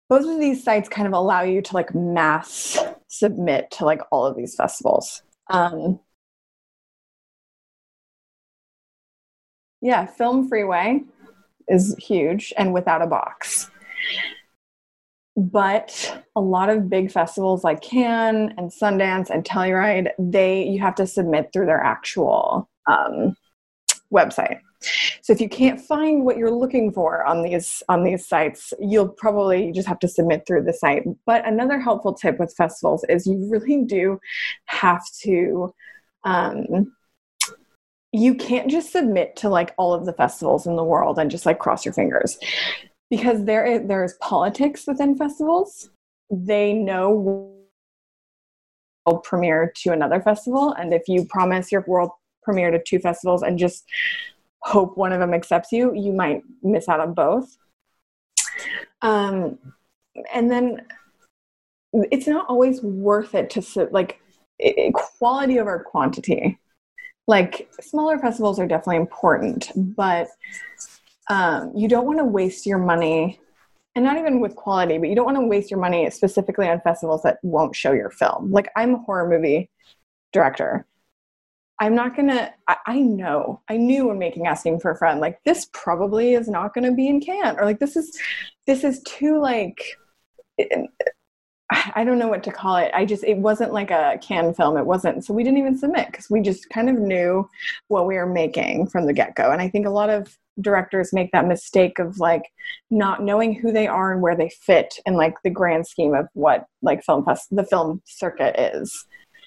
[0.08, 4.26] both of these sites kind of allow you to like mass submit to like all
[4.26, 6.00] of these festivals um,
[9.80, 11.00] yeah film freeway
[11.68, 13.70] is huge and without a box
[15.36, 20.94] but a lot of big festivals like Cannes and Sundance and Telluride, they you have
[20.96, 23.36] to submit through their actual um,
[24.12, 24.60] website.
[25.22, 29.08] So if you can't find what you're looking for on these on these sites, you'll
[29.08, 31.04] probably just have to submit through the site.
[31.26, 34.18] But another helpful tip with festivals is you really do
[34.66, 35.74] have to.
[36.24, 36.94] Um,
[38.12, 41.44] you can't just submit to like all of the festivals in the world and just
[41.44, 42.38] like cross your fingers
[43.10, 45.90] because there is, there's politics within festivals.
[46.30, 47.10] They know
[49.06, 52.10] world premiere to another festival, and if you promise your world
[52.42, 53.84] premiere to two festivals and just
[54.64, 57.56] hope one of them accepts you, you might miss out on both.
[59.02, 59.58] Um,
[60.32, 60.82] and then
[61.92, 64.20] it's not always worth it to like
[64.58, 66.58] it, quality over quantity.
[67.26, 70.28] Like smaller festivals are definitely important, but
[71.28, 73.40] um, you don't want to waste your money
[73.94, 76.80] and not even with quality but you don't want to waste your money specifically on
[76.80, 79.70] festivals that won't show your film like i'm a horror movie
[80.32, 80.86] director
[81.80, 85.38] i'm not gonna I, I know i knew when making asking for a friend like
[85.44, 88.18] this probably is not gonna be in Cannes or like this is
[88.66, 89.82] this is too like
[90.58, 90.88] it,
[91.94, 92.90] I don't know what to call it.
[92.94, 94.76] I just, it wasn't like a Cannes film.
[94.76, 95.24] It wasn't.
[95.24, 97.48] So we didn't even submit because we just kind of knew
[97.88, 99.50] what we were making from the get go.
[99.50, 102.42] And I think a lot of directors make that mistake of like
[102.90, 106.28] not knowing who they are and where they fit in like the grand scheme of
[106.34, 109.06] what like film fest the film circuit is.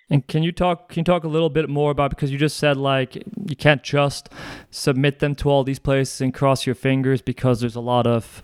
[0.09, 2.57] And can you talk can you talk a little bit more about because you just
[2.57, 4.29] said like you can't just
[4.71, 8.41] submit them to all these places and cross your fingers because there's a lot of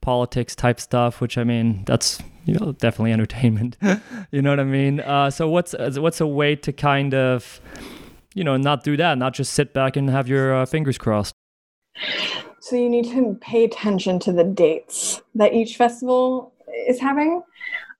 [0.00, 3.76] politics type stuff, which I mean that's you know definitely entertainment.
[4.30, 5.00] you know what I mean?
[5.00, 7.60] Uh, so what's what's a way to kind of
[8.34, 11.34] you know not do that, not just sit back and have your uh, fingers crossed?
[12.60, 16.52] So you need to pay attention to the dates that each festival
[16.86, 17.42] is having.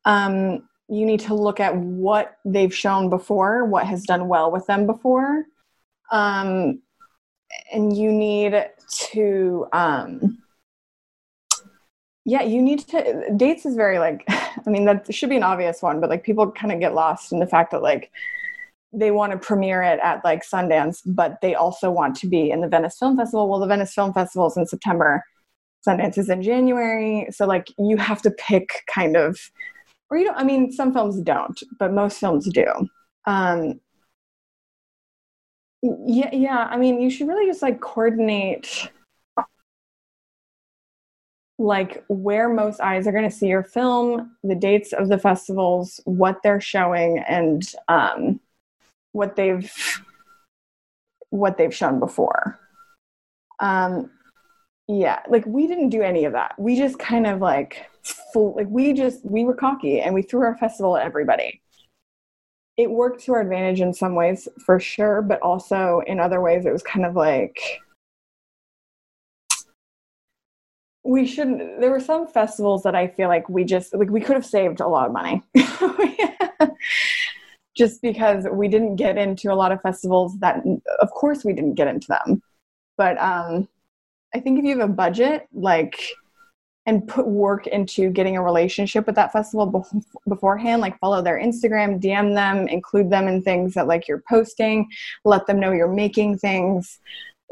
[0.05, 4.66] Um, you need to look at what they've shown before, what has done well with
[4.66, 5.44] them before.
[6.11, 6.83] Um,
[7.72, 8.68] and you need
[9.12, 10.38] to, um,
[12.24, 15.81] yeah, you need to, dates is very like, I mean, that should be an obvious
[15.81, 18.11] one, but like people kind of get lost in the fact that like
[18.92, 22.61] they want to premiere it at like Sundance, but they also want to be in
[22.61, 23.48] the Venice Film Festival.
[23.48, 25.22] Well, the Venice Film Festival is in September,
[25.87, 27.29] Sundance is in January.
[27.31, 29.38] So, like, you have to pick kind of,
[30.11, 32.66] or you don't, I mean, some films don't, but most films do.
[33.27, 33.81] Um,
[35.83, 36.68] yeah, yeah.
[36.70, 38.90] I mean, you should really just like coordinate
[41.61, 46.01] like where most eyes are going to see your film, the dates of the festivals,
[46.05, 48.40] what they're showing, and um,
[49.12, 49.70] what they've
[51.29, 52.59] what they've shown before.
[53.61, 54.11] Um,
[54.88, 56.55] yeah, like we didn't do any of that.
[56.59, 57.89] We just kind of like
[58.33, 61.61] full, like we just we were cocky and we threw our festival at everybody.
[62.77, 66.65] It worked to our advantage in some ways for sure, but also in other ways
[66.67, 67.81] it was kind of like
[71.05, 74.35] we shouldn't there were some festivals that I feel like we just like we could
[74.35, 75.43] have saved a lot of money.
[77.77, 80.63] just because we didn't get into a lot of festivals that
[81.01, 82.43] of course we didn't get into them
[82.97, 83.69] but um,
[84.35, 85.99] i think if you have a budget like
[86.87, 91.38] and put work into getting a relationship with that festival be- beforehand like follow their
[91.38, 94.88] instagram dm them include them in things that like you're posting
[95.25, 96.99] let them know you're making things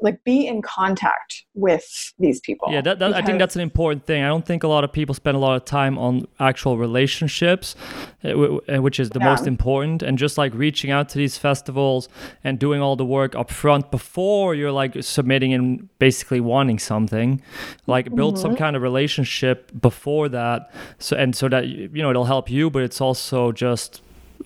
[0.01, 2.69] like be in contact with these people.
[2.71, 4.23] Yeah that, that, i think that's an important thing.
[4.23, 7.75] I don't think a lot of people spend a lot of time on actual relationships
[8.23, 8.33] eh,
[8.69, 9.31] eh, which is the yeah.
[9.31, 10.03] most important.
[10.03, 12.09] And just like reaching out to these festivals
[12.45, 17.43] and doing all the work up front before you're like submitting and basically wanting something.
[17.87, 18.43] Like build mm-hmm.
[18.43, 22.71] some kind of relationship before that so and so that you know it'll help you
[22.71, 24.03] but it's also just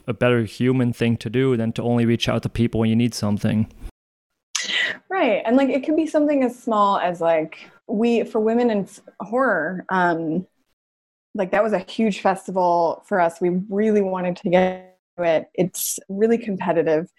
[0.06, 2.96] a better human thing to do than to only reach out to people when you
[2.96, 3.66] need something
[5.08, 5.42] Right.
[5.44, 8.88] And like it could be something as small as like we for women in
[9.20, 10.46] horror um
[11.34, 13.40] like that was a huge festival for us.
[13.40, 15.46] We really wanted to get it.
[15.54, 17.10] It's really competitive.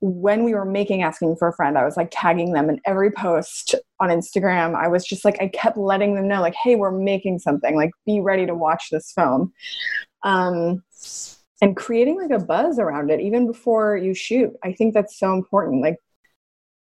[0.00, 3.10] When we were making Asking for a Friend, I was like tagging them in every
[3.10, 4.74] post on Instagram.
[4.74, 7.76] I was just like, I kept letting them know, like, hey, we're making something.
[7.76, 9.52] Like, be ready to watch this film.
[10.22, 10.82] Um,
[11.62, 14.52] and creating like a buzz around it, even before you shoot.
[14.62, 15.82] I think that's so important.
[15.82, 15.96] Like,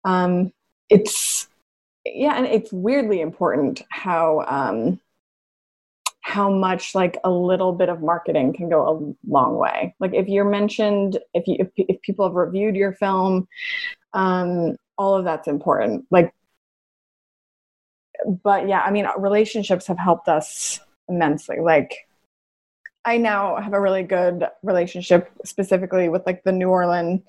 [0.05, 0.53] um,
[0.89, 1.49] it's
[2.05, 5.01] yeah, and it's weirdly important how um,
[6.21, 9.95] how much like a little bit of marketing can go a long way.
[10.01, 13.49] Like if you're mentioned, if you if, if people have reviewed your film,
[14.13, 16.07] um, all of that's important.
[16.11, 16.33] Like,
[18.43, 21.59] but yeah, I mean, relationships have helped us immensely.
[21.61, 21.95] Like.
[23.05, 27.23] I now have a really good relationship specifically with like the New Orleans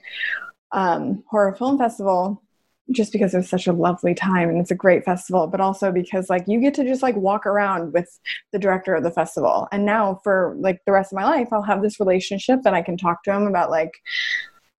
[0.72, 2.44] um, Horror Film Festival
[2.92, 5.92] just because it was such a lovely time and it's a great festival but also
[5.92, 8.20] because like you get to just like walk around with
[8.52, 9.68] the director of the festival.
[9.72, 12.82] And now for like the rest of my life i'll have this relationship and i
[12.82, 13.94] can talk to him about like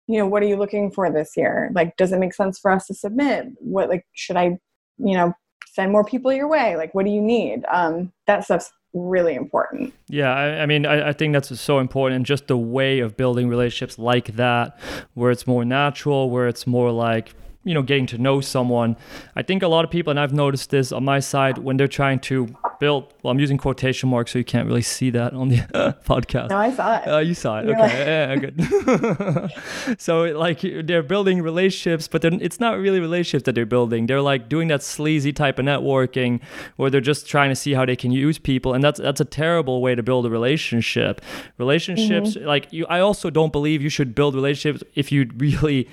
[0.06, 1.70] you know what are you looking for this year?
[1.74, 3.46] Like does it make sense for us to submit?
[3.58, 4.58] What like should i
[4.98, 5.32] you know
[5.72, 6.76] send more people your way?
[6.76, 7.64] Like what do you need?
[7.72, 9.92] Um that stuff's really important.
[10.08, 12.14] Yeah, I, I mean, I, I, think that's so important.
[12.14, 14.78] And just the way of building relationships like that,
[15.14, 18.96] where it's more natural, where it's more like you know getting to know someone.
[19.34, 21.88] I think a lot of people and i've noticed this on my side when they're
[21.88, 25.48] trying to build well i'm using quotation marks so you can't really see that on
[25.48, 26.50] the uh, podcast.
[26.50, 27.08] No i saw it.
[27.08, 27.66] Uh, you saw it.
[27.66, 28.36] You're okay.
[28.36, 28.50] like...
[28.54, 29.50] yeah,
[29.86, 29.98] good.
[29.98, 34.06] So like they're building relationships but then it's not really relationships that they're building.
[34.06, 36.40] They're like doing that sleazy type of networking
[36.76, 39.24] where they're just trying to see how they can use people and that's that's a
[39.24, 41.20] terrible way to build a relationship.
[41.58, 42.46] Relationships mm-hmm.
[42.46, 45.88] like you i also don't believe you should build relationships if you really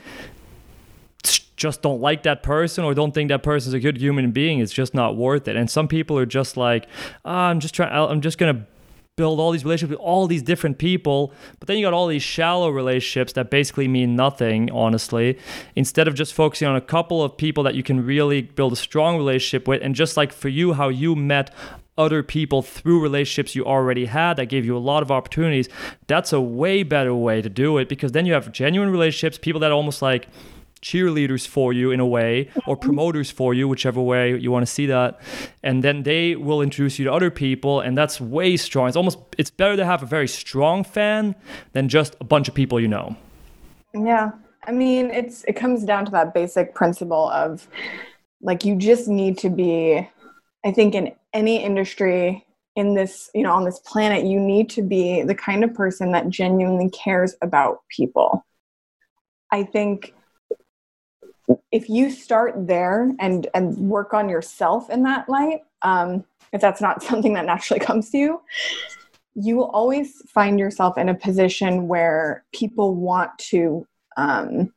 [1.62, 4.74] just don't like that person or don't think that person's a good human being, it's
[4.74, 5.56] just not worth it.
[5.56, 6.88] And some people are just like,
[7.24, 8.66] oh, I'm just trying, I'm just gonna
[9.16, 11.32] build all these relationships with all these different people.
[11.60, 15.38] But then you got all these shallow relationships that basically mean nothing, honestly,
[15.76, 18.76] instead of just focusing on a couple of people that you can really build a
[18.76, 19.84] strong relationship with.
[19.84, 21.54] And just like for you, how you met
[21.98, 25.70] other people through relationships you already had that gave you a lot of opportunities,
[26.08, 29.62] that's a way better way to do it because then you have genuine relationships, people
[29.62, 30.28] that almost like,
[30.82, 34.72] cheerleaders for you in a way or promoters for you whichever way you want to
[34.72, 35.20] see that.
[35.64, 38.88] And then they will introduce you to other people and that's way strong.
[38.88, 41.36] It's almost it's better to have a very strong fan
[41.74, 43.16] than just a bunch of people you know.
[43.94, 44.32] Yeah.
[44.66, 47.68] I mean it's it comes down to that basic principle of
[48.42, 50.08] like you just need to be
[50.66, 54.82] i think in any industry in this you know on this planet you need to
[54.82, 58.46] be the kind of person that genuinely cares about people.
[59.52, 60.14] I think
[61.72, 66.82] if you start there and and work on yourself in that light um, if that's
[66.82, 68.42] not something that naturally comes to you
[69.34, 73.88] you will always find yourself in a position where people want to
[74.18, 74.72] um,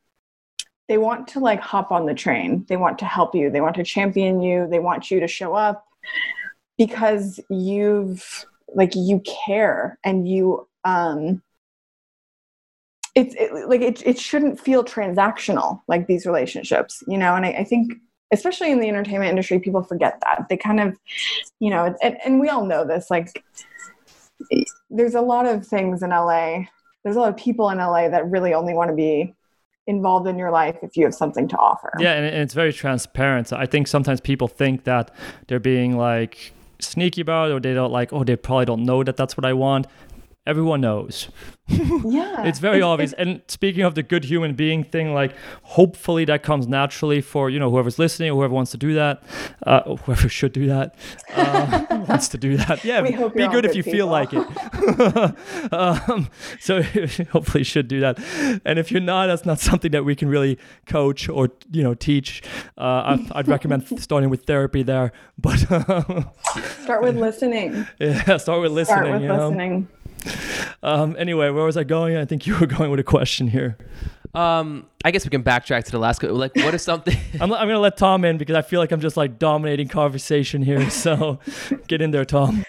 [0.88, 2.64] they want to like hop on the train.
[2.68, 3.50] They want to help you.
[3.50, 4.66] They want to champion you.
[4.68, 5.86] They want you to show up
[6.76, 11.42] because you've like you care and you um
[13.14, 17.34] it's it, like it, it shouldn't feel transactional like these relationships you know?
[17.34, 17.94] And I, I, think
[18.32, 20.48] especially in the entertainment industry people forget that.
[20.48, 20.96] They kind of
[21.60, 23.44] you know and, and we all know this like
[24.90, 26.64] there's a lot of things in la
[27.02, 29.34] there's a lot of people in la that really only want to be
[29.86, 31.92] involved in your life if you have something to offer.
[31.98, 33.48] Yeah and it's very transparent.
[33.48, 35.10] So i think sometimes people think that
[35.46, 39.02] they're being like sneaky about it or they don't like oh they probably don't know
[39.04, 39.86] that that's what i want
[40.46, 41.28] everyone knows.
[41.68, 42.44] yeah.
[42.44, 43.12] it's very it's, obvious.
[43.12, 47.48] It's, and speaking of the good human being thing, like hopefully that comes naturally for,
[47.48, 49.22] you know, whoever's listening or whoever wants to do that,
[49.66, 50.94] uh, whoever should do that,
[51.34, 52.84] uh, wants to do that.
[52.84, 53.98] Yeah, be good if you people.
[53.98, 55.72] feel like it.
[55.72, 56.28] um,
[56.60, 58.18] so hopefully should do that.
[58.66, 61.94] And if you're not, that's not something that we can really coach or, you know,
[61.94, 62.42] teach.
[62.76, 65.56] Uh, I'd, I'd recommend starting with therapy there, but
[66.82, 67.86] start with listening.
[67.98, 69.04] Yeah, start with listening.
[69.06, 69.80] Start with listening.
[69.80, 70.03] Know?
[70.82, 72.16] Um, anyway, where was I going?
[72.16, 73.78] I think you were going with a question here.
[74.34, 76.22] Um, I guess we can backtrack to the last.
[76.22, 77.16] Like, what is something?
[77.40, 80.62] I'm, I'm gonna let Tom in because I feel like I'm just like dominating conversation
[80.62, 80.90] here.
[80.90, 81.38] So,
[81.86, 82.64] get in there, Tom.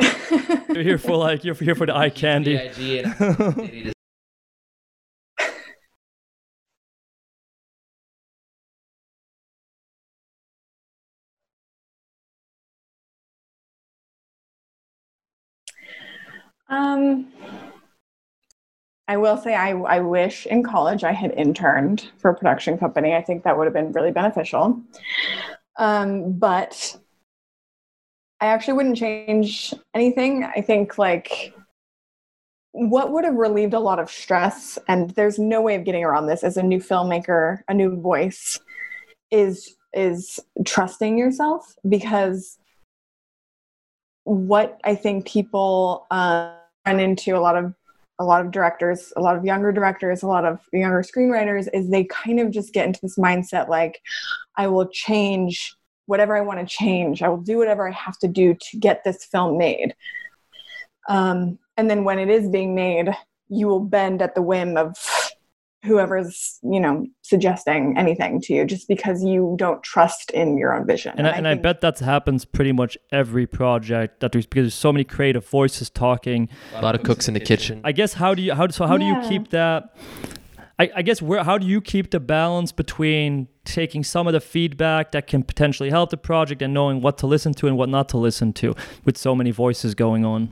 [0.00, 3.92] you're here for like you're here for the eye candy.
[16.68, 17.32] Um,
[19.06, 23.14] I will say I, I wish in college I had interned for a production company.
[23.14, 24.80] I think that would have been really beneficial.
[25.76, 26.96] Um, but
[28.40, 30.44] I actually wouldn't change anything.
[30.44, 31.54] I think like
[32.72, 36.26] what would have relieved a lot of stress, and there's no way of getting around
[36.26, 38.58] this as a new filmmaker, a new voice,
[39.30, 42.58] is is trusting yourself because
[44.24, 46.54] what I think people uh,
[46.86, 47.74] run into a lot of
[48.20, 51.90] a lot of directors, a lot of younger directors, a lot of younger screenwriters is
[51.90, 54.00] they kind of just get into this mindset like,
[54.56, 55.74] I will change
[56.06, 57.22] whatever I want to change.
[57.22, 59.94] I will do whatever I have to do to get this film made.
[61.08, 63.08] Um, and then when it is being made,
[63.48, 64.96] you will bend at the whim of
[65.84, 70.86] whoever's you know suggesting anything to you just because you don't trust in your own
[70.86, 71.12] vision.
[71.16, 74.64] And, and, I, and I, bet that happens pretty much every project that there's because
[74.64, 76.48] there's so many creative voices talking.
[76.74, 77.80] A lot of cooks in the kitchen.
[77.84, 78.98] I guess how do you how so how yeah.
[78.98, 79.94] do you keep that?
[80.78, 84.40] I, I guess where how do you keep the balance between taking some of the
[84.40, 87.88] feedback that can potentially help the project and knowing what to listen to and what
[87.88, 88.74] not to listen to
[89.04, 90.50] with so many voices going on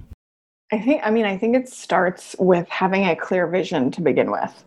[0.72, 4.30] I think, I mean, I think it starts with having a clear vision to begin
[4.30, 4.64] with.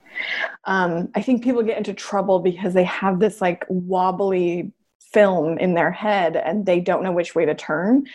[0.65, 4.71] Um, I think people get into trouble because they have this like wobbly
[5.13, 8.05] film in their head and they don't know which way to turn.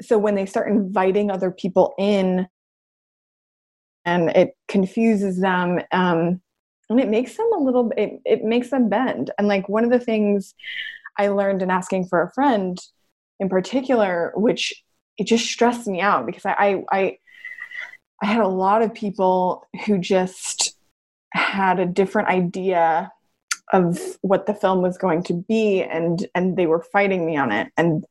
[0.00, 2.48] So when they start inviting other people in,
[4.04, 6.40] and it confuses them, um,
[6.88, 7.90] and it makes them a little.
[7.96, 9.32] It it makes them bend.
[9.38, 10.54] And like one of the things
[11.18, 12.78] I learned in asking for a friend,
[13.40, 14.72] in particular, which
[15.18, 17.18] it just stressed me out because I I, I
[18.26, 20.76] I had a lot of people who just
[21.30, 23.12] had a different idea
[23.72, 27.52] of what the film was going to be and and they were fighting me on
[27.52, 27.68] it.
[27.76, 28.04] And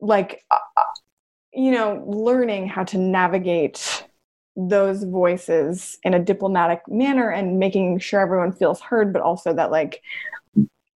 [0.00, 0.82] like uh, uh,
[1.52, 4.04] you know learning how to navigate
[4.56, 9.72] those voices in a diplomatic manner and making sure everyone feels heard but also that
[9.72, 10.00] like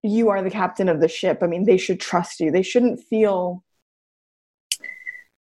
[0.04, 1.40] you are the captain of the ship.
[1.42, 2.52] I mean they should trust you.
[2.52, 3.64] They shouldn't feel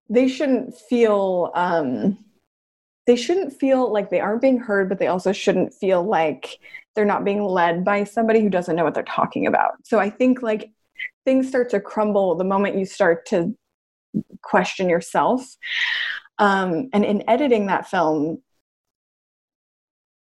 [0.10, 2.18] they shouldn't feel um,
[3.10, 6.60] they shouldn't feel like they aren't being heard, but they also shouldn't feel like
[6.93, 9.72] they're not being led by somebody who doesn't know what they're talking about.
[9.84, 10.70] So I think like
[11.26, 13.57] things start to crumble the moment you start to
[14.43, 15.41] question yourself.
[16.38, 18.43] Um, and in editing that film,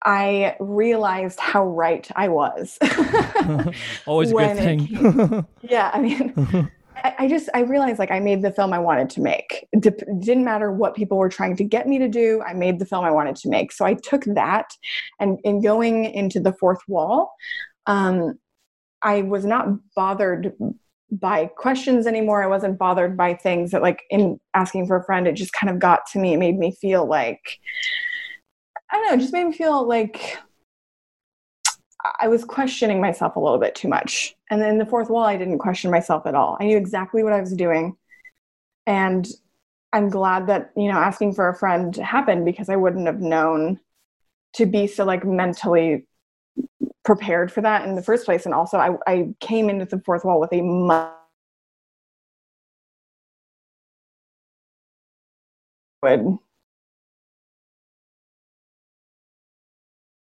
[0.02, 2.78] I realized how right I was.
[4.06, 5.46] Always a good thing.
[5.60, 6.70] yeah, I mean,
[7.04, 9.66] I, I just I realized like I made the film I wanted to make.
[9.78, 12.42] Didn't matter what people were trying to get me to do.
[12.46, 13.72] I made the film I wanted to make.
[13.72, 14.66] So I took that,
[15.20, 17.32] and in going into the fourth wall,
[17.86, 18.38] um,
[19.02, 20.52] I was not bothered
[21.10, 22.42] by questions anymore.
[22.42, 25.26] I wasn't bothered by things that like in asking for a friend.
[25.26, 26.34] It just kind of got to me.
[26.34, 27.40] It made me feel like
[28.90, 29.16] I don't know.
[29.18, 30.38] Just made me feel like
[32.20, 34.36] I was questioning myself a little bit too much.
[34.50, 36.56] And then the fourth wall, I didn't question myself at all.
[36.60, 37.96] I knew exactly what I was doing.
[38.86, 39.26] And
[39.92, 43.80] I'm glad that, you know, asking for a friend happened because I wouldn't have known
[44.54, 46.06] to be so like mentally
[47.04, 48.44] prepared for that in the first place.
[48.44, 51.12] And also I, I came into the fourth wall with a much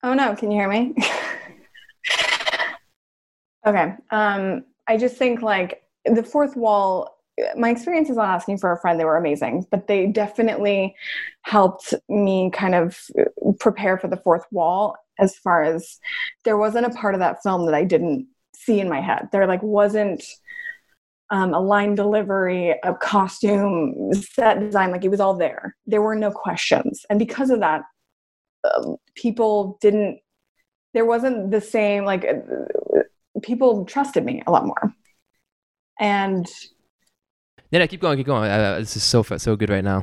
[0.03, 0.95] Oh no, can you hear me?
[3.67, 3.95] Okay.
[4.11, 7.19] Um, I just think like the fourth wall,
[7.57, 10.95] my experiences on asking for a friend, they were amazing, but they definitely
[11.43, 12.99] helped me kind of
[13.59, 15.99] prepare for the fourth wall as far as
[16.45, 19.29] there wasn't a part of that film that I didn't see in my head.
[19.33, 20.23] There like wasn't
[21.31, 25.75] um, a line delivery, a costume, set design, like it was all there.
[25.87, 27.05] There were no questions.
[27.09, 27.83] And because of that,
[28.65, 30.21] um, people didn't,
[30.93, 32.25] there wasn't the same, like,
[33.45, 34.93] people trusted me a lot more.
[36.01, 36.47] And
[37.71, 38.51] yeah, no, keep going, keep going.
[38.51, 40.03] Uh, this is so so good right now.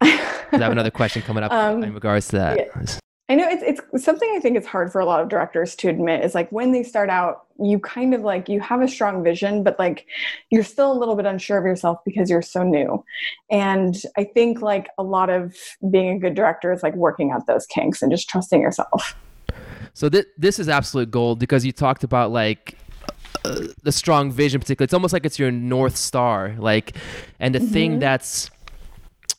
[0.00, 2.58] I have another question coming up um, in regards to that.
[2.58, 2.98] Yeah.
[3.28, 5.88] I know it's it's something I think it's hard for a lot of directors to
[5.88, 9.24] admit is like when they start out, you kind of like you have a strong
[9.24, 10.06] vision, but like
[10.50, 13.04] you're still a little bit unsure of yourself because you're so new.
[13.50, 15.56] And I think like a lot of
[15.90, 19.16] being a good director is like working out those kinks and just trusting yourself.
[19.96, 22.76] So th- this is absolute gold because you talked about like
[23.46, 24.84] uh, the strong vision, particularly.
[24.84, 26.94] It's almost like it's your north star, like,
[27.40, 27.72] and the mm-hmm.
[27.72, 28.50] thing that's,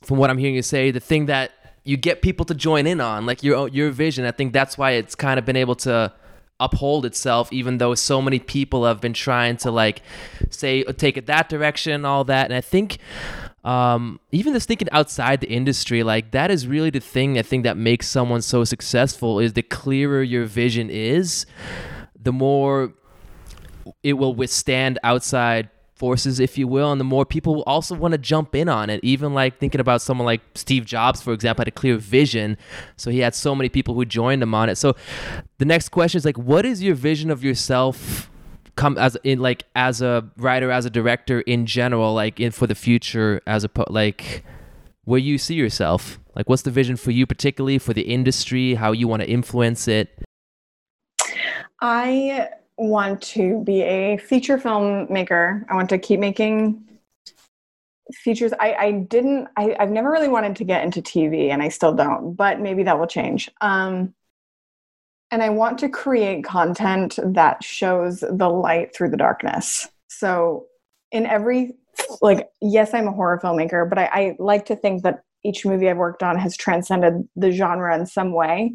[0.02, 1.52] from what I'm hearing you say, the thing that
[1.84, 4.92] you get people to join in on like your your vision i think that's why
[4.92, 6.12] it's kind of been able to
[6.60, 10.02] uphold itself even though so many people have been trying to like
[10.50, 12.98] say take it that direction all that and i think
[13.68, 17.64] um, even just thinking outside the industry like that is really the thing i think
[17.64, 21.46] that makes someone so successful is the clearer your vision is
[22.20, 22.94] the more
[24.04, 28.18] it will withstand outside forces, if you will, and the more people also want to
[28.18, 29.00] jump in on it.
[29.04, 32.58] Even like thinking about someone like Steve Jobs, for example, had a clear vision,
[32.96, 34.78] so he had so many people who joined him on it.
[34.78, 34.96] So
[35.58, 38.30] the next question is like, what is your vision of yourself?
[38.78, 42.68] Come as in like as a writer as a director in general like in for
[42.68, 44.46] the future as a like
[45.04, 48.92] where you see yourself like what's the vision for you particularly for the industry how
[48.94, 50.24] you want to influence it
[51.82, 52.48] i
[52.78, 55.66] want to be a feature filmmaker.
[55.70, 56.84] I want to keep making
[58.14, 58.54] features.
[58.60, 61.94] I, I didn't, I, I've never really wanted to get into TV and I still
[61.94, 63.50] don't, but maybe that will change.
[63.62, 64.14] Um,
[65.32, 69.88] and I want to create content that shows the light through the darkness.
[70.08, 70.66] So,
[71.12, 71.74] in every,
[72.22, 75.90] like, yes, I'm a horror filmmaker, but I, I like to think that each movie
[75.90, 78.74] I've worked on has transcended the genre in some way.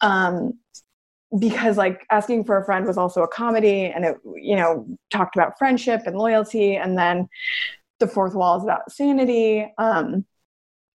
[0.00, 0.54] Um,
[1.38, 5.36] because like asking for a friend was also a comedy and it you know talked
[5.36, 7.28] about friendship and loyalty and then
[7.98, 10.24] the fourth wall is about sanity um,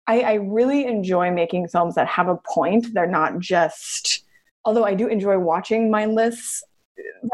[0.07, 4.24] I, I really enjoy making films that have a point they're not just
[4.65, 6.63] although i do enjoy watching mindless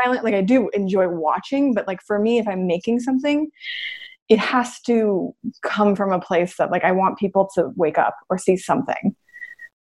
[0.02, 3.48] violent like i do enjoy watching but like for me if i'm making something
[4.28, 8.16] it has to come from a place that like i want people to wake up
[8.28, 9.16] or see something.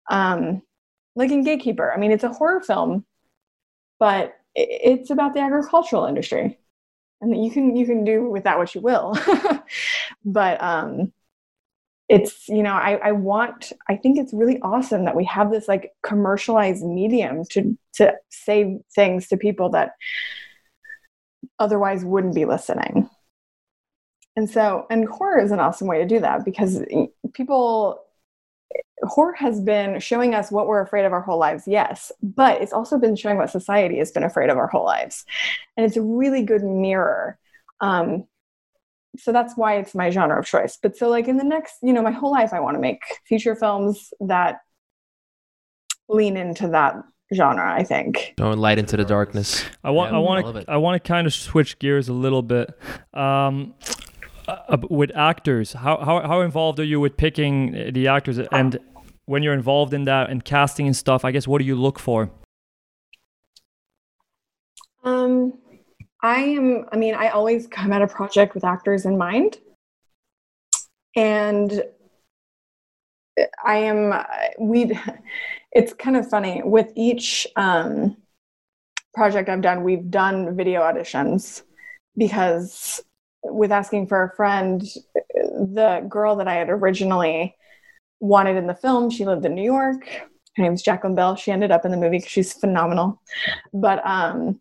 [0.09, 0.63] Um
[1.15, 3.05] like in gatekeeper i mean it's a horror film
[3.99, 6.57] but it's about the agricultural industry.
[7.21, 9.17] And that you can you can do with that what you will.
[10.25, 11.13] But um
[12.09, 15.67] it's you know I, I want i think it's really awesome that we have this
[15.67, 19.93] like commercialized medium to to say things to people that
[21.59, 23.09] otherwise wouldn't be listening
[24.35, 26.83] and so and horror is an awesome way to do that because
[27.33, 28.03] people
[29.03, 32.73] horror has been showing us what we're afraid of our whole lives, yes, but it's
[32.73, 35.25] also been showing what society has been afraid of our whole lives.
[35.77, 37.37] And it's a really good mirror.
[37.81, 38.25] Um,
[39.17, 40.77] so that's why it's my genre of choice.
[40.81, 43.01] But so, like, in the next, you know, my whole life, I want to make
[43.25, 44.59] feature films that
[46.07, 46.95] lean into that
[47.31, 48.33] genre i think.
[48.37, 49.63] Throwing light into the darkness.
[49.83, 52.41] I want yeah, i want to i want to kind of switch gears a little
[52.41, 52.71] bit.
[53.13, 53.75] Um
[54.47, 58.39] uh, with actors how, how how involved are you with picking the actors?
[58.39, 58.79] And
[59.29, 61.99] when you're involved in that and casting and stuff i guess what do you look
[61.99, 62.31] for
[65.03, 65.53] um
[66.21, 69.57] i am i mean i always come at a project with actors in mind
[71.15, 71.83] and
[73.65, 74.13] i am
[74.59, 74.97] we
[75.71, 78.15] it's kind of funny with each um
[79.13, 81.63] project i've done we've done video auditions
[82.17, 83.01] because
[83.43, 84.81] with asking for a friend,
[85.33, 87.55] the girl that I had originally
[88.19, 90.05] wanted in the film, she lived in New York.
[90.55, 91.35] Her name's Jacqueline Bell.
[91.35, 93.21] She ended up in the movie because she's phenomenal.
[93.73, 94.59] But um,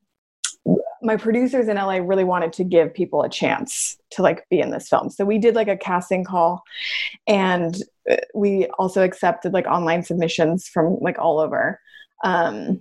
[1.02, 4.70] my producers in LA really wanted to give people a chance to like be in
[4.70, 5.10] this film.
[5.10, 6.62] So we did like a casting call
[7.26, 7.76] and
[8.10, 11.80] uh, we also accepted like online submissions from like all over.
[12.24, 12.80] Um,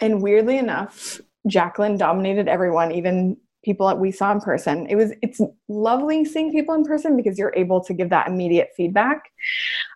[0.00, 4.86] and weirdly enough, Jacqueline dominated everyone, even people that we saw in person.
[4.86, 8.70] It was it's lovely seeing people in person because you're able to give that immediate
[8.76, 9.30] feedback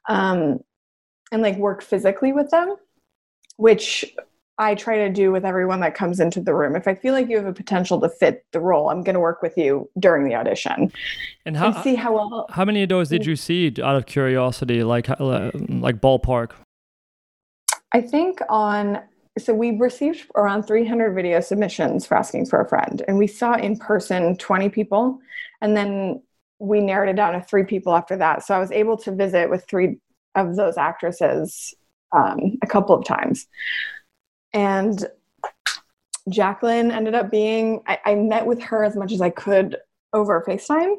[0.08, 0.60] um,
[1.30, 2.74] and like work physically with them,
[3.56, 4.04] which
[4.58, 6.74] I try to do with everyone that comes into the room.
[6.74, 9.20] If I feel like you have a potential to fit the role, I'm going to
[9.20, 10.92] work with you during the audition
[11.46, 12.46] and, how, and see how well.
[12.50, 16.52] How many of those did you see out of curiosity, like like ballpark?
[17.92, 19.00] I think on
[19.38, 23.54] so we received around 300 video submissions for asking for a friend and we saw
[23.54, 25.20] in person 20 people
[25.60, 26.20] and then
[26.58, 29.48] we narrowed it down to three people after that so i was able to visit
[29.48, 29.98] with three
[30.34, 31.72] of those actresses
[32.10, 33.46] um, a couple of times
[34.52, 35.06] and
[36.30, 39.76] jacqueline ended up being I, I met with her as much as i could
[40.12, 40.94] over facetime.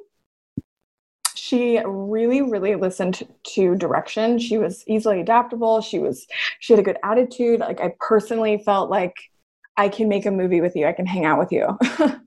[1.35, 4.39] She really really listened to direction.
[4.39, 5.81] She was easily adaptable.
[5.81, 6.27] She was
[6.59, 7.59] she had a good attitude.
[7.59, 9.13] Like i personally felt like
[9.77, 10.85] i can make a movie with you.
[10.85, 11.77] I can hang out with you.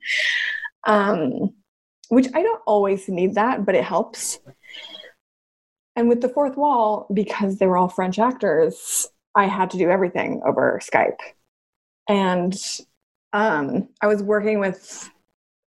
[0.85, 1.55] Um
[2.09, 4.41] which i don't always need that but it helps.
[5.95, 9.91] And with the fourth wall because they were all french actors i had to do
[9.91, 11.19] everything over skype
[12.09, 12.55] and
[13.33, 15.11] um i was working with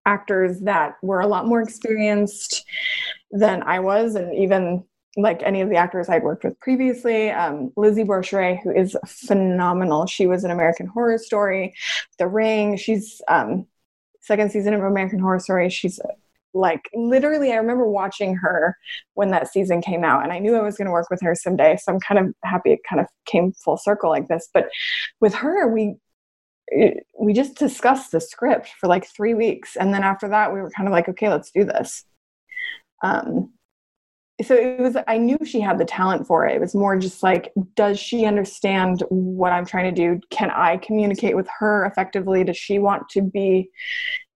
[0.06, 2.66] actors that were a lot more experienced
[3.32, 4.84] than I was, and even
[5.18, 7.32] like any of the actors I'd worked with previously.
[7.32, 10.06] Um, Lizzie Brocheré, who is phenomenal.
[10.08, 11.74] She was an American Horror Story,
[12.20, 12.78] The Ring.
[12.78, 13.66] She's um,
[14.22, 15.70] second season of American Horror Story.
[15.70, 16.00] She's
[16.56, 18.76] like literally, I remember watching her
[19.14, 21.36] when that season came out, and I knew I was going to work with her
[21.36, 21.78] someday.
[21.78, 24.50] So I'm kind of happy it kind of came full circle like this.
[24.54, 24.70] But
[25.22, 25.96] with her, we
[27.20, 30.72] we just discussed the script for like three weeks, and then after that, we were
[30.72, 32.06] kind of like, okay, let's do this.
[33.04, 33.52] Um,
[34.44, 37.24] so it was i knew she had the talent for it it was more just
[37.24, 42.44] like does she understand what i'm trying to do can i communicate with her effectively
[42.44, 43.70] does she want to be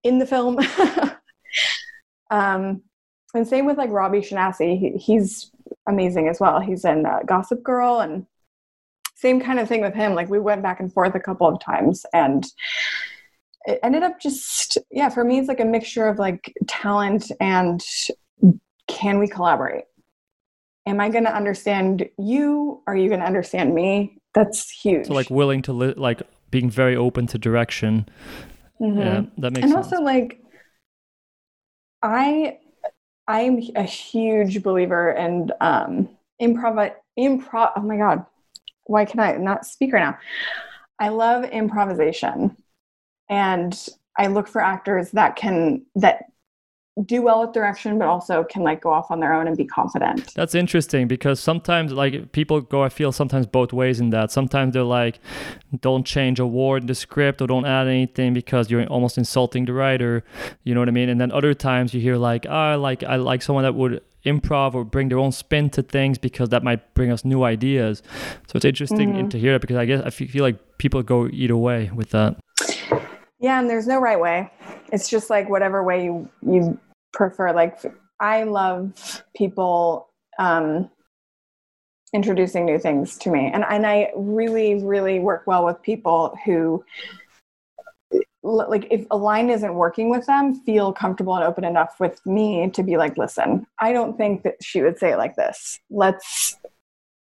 [0.04, 0.58] in the film
[2.30, 2.82] um,
[3.34, 5.52] and same with like robbie shanasi he, he's
[5.88, 8.26] amazing as well he's in uh, gossip girl and
[9.16, 11.60] same kind of thing with him like we went back and forth a couple of
[11.60, 12.46] times and
[13.66, 17.84] it ended up just yeah for me it's like a mixture of like talent and
[18.90, 19.86] can we collaborate?
[20.86, 22.82] Am I going to understand you?
[22.88, 24.18] Are you going to understand me?
[24.34, 25.08] That's huge.
[25.08, 26.22] So like willing to li- like
[26.52, 28.10] being very open to direction.
[28.82, 29.00] Mm-hmm.
[29.00, 29.94] Yeah, that makes and sense.
[29.94, 30.44] also like
[32.02, 32.58] I
[33.28, 36.10] I'm a huge believer in um
[36.42, 38.26] improv improv oh my god.
[38.86, 40.18] Why can I not speak right now?
[41.00, 42.58] I love improvisation.
[43.30, 43.78] And
[44.18, 46.26] I look for actors that can that
[47.06, 49.66] do well with direction but also can like go off on their own and be
[49.66, 50.34] confident.
[50.34, 54.32] That's interesting because sometimes like people go i feel sometimes both ways in that.
[54.32, 55.20] Sometimes they're like
[55.82, 59.66] don't change a word in the script or don't add anything because you're almost insulting
[59.66, 60.24] the writer
[60.64, 61.10] you know what i mean?
[61.10, 64.02] And then other times you hear like oh, i like i like someone that would
[64.26, 68.04] improv or bring their own spin to things because that might bring us new ideas.
[68.48, 69.30] So it's interesting mm-hmm.
[69.30, 72.38] to hear that because i guess i feel like people go either way with that.
[73.40, 74.52] Yeah and there's no right way.
[74.92, 76.80] It's just like whatever way you you
[77.14, 77.80] prefer like
[78.20, 80.90] i love people um
[82.14, 86.84] introducing new things to me and and i really really work well with people who
[88.42, 92.70] like if a line isn't working with them feel comfortable and open enough with me
[92.70, 96.56] to be like listen i don't think that she would say it like this let's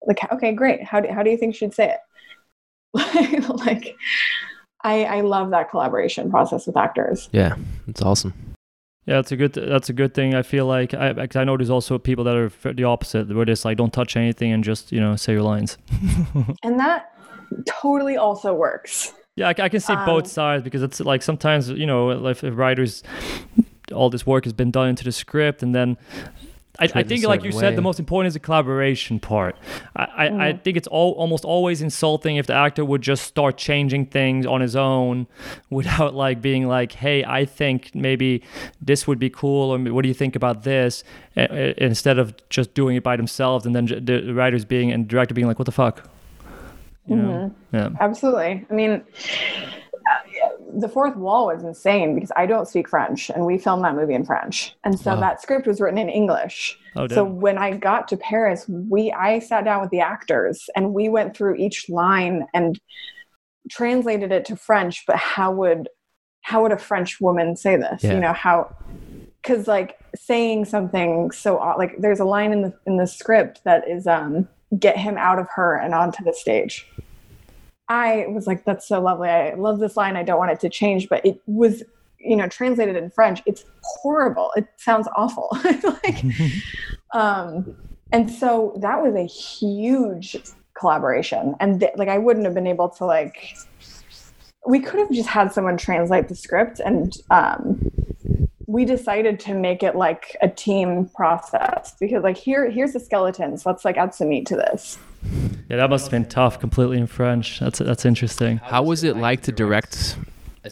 [0.07, 2.01] like okay great how do, how do you think she'd say it
[3.49, 3.97] like
[4.83, 7.29] I, I love that collaboration process with actors.
[7.33, 7.57] Yeah,
[7.87, 8.35] it's awesome.
[9.11, 9.55] Yeah, that's a good.
[9.55, 10.37] That's a good thing.
[10.37, 13.65] I feel like I, I know there's also people that are the opposite, where it's
[13.65, 15.79] like don't touch anything and just you know say your lines.
[16.63, 17.13] and that
[17.67, 19.13] totally also works.
[19.35, 22.45] Yeah, I, I can see um, both sides because it's like sometimes you know if,
[22.45, 23.03] if writers
[23.93, 25.97] all this work has been done into the script and then
[26.81, 27.61] I, I, think, like you way.
[27.61, 29.57] said, the most important is the collaboration part.
[29.95, 30.41] I, I, mm.
[30.41, 34.47] I, think it's all almost always insulting if the actor would just start changing things
[34.47, 35.27] on his own
[35.71, 38.43] without like being like, "Hey, I think maybe
[38.81, 41.05] this would be cool," or "What do you think about this?"
[41.37, 45.47] instead of just doing it by themselves, and then the writers being and director being
[45.47, 46.09] like, "What the fuck."
[47.07, 47.77] You mm-hmm.
[47.77, 48.67] Yeah, absolutely.
[48.71, 49.03] I mean
[50.75, 54.15] the fourth wall was insane because I don't speak French and we filmed that movie
[54.15, 54.75] in French.
[54.85, 55.21] And so wow.
[55.21, 56.79] that script was written in English.
[56.97, 60.95] Oh, so when I got to Paris, we I sat down with the actors and
[60.95, 62.81] we went through each line and
[63.71, 65.89] translated it to French, but how would
[66.43, 68.03] how would a French woman say this?
[68.03, 68.15] Yeah.
[68.15, 68.75] You know, how
[69.43, 73.89] cuz like saying something so like there's a line in the in the script that
[73.89, 74.49] is um
[74.79, 76.89] get him out of her and onto the stage.
[77.91, 79.29] I was like, that's so lovely.
[79.29, 80.17] I love this line.
[80.17, 81.83] I don't want it to change, but it was,
[82.21, 83.43] you know, translated in French.
[83.47, 84.53] It's horrible.
[84.57, 85.49] It sounds awful.
[86.05, 86.25] like,
[87.15, 87.77] um,
[88.13, 90.37] and so that was a huge
[90.79, 91.57] collaboration.
[91.59, 93.57] And th- like, I wouldn't have been able to like,
[94.69, 97.91] we could have just had someone translate the script and, um,
[98.69, 103.67] we decided to make it like a team process because like here here's the skeletons
[103.67, 104.97] let's like add some meat to this
[105.69, 107.61] yeah that must have been tough completely in french.
[107.61, 108.59] That's that's interesting.
[108.59, 110.17] How was it like to direct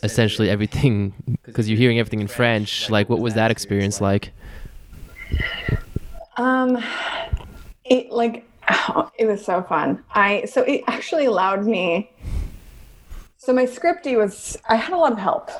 [0.03, 1.15] essentially everything?
[1.49, 4.33] Because you're hearing everything in french like what was that experience like?
[6.37, 6.83] Um
[7.85, 10.05] it like oh, it was so fun.
[10.13, 12.13] I so it actually allowed me
[13.39, 15.51] so my scripty was i had a lot of help.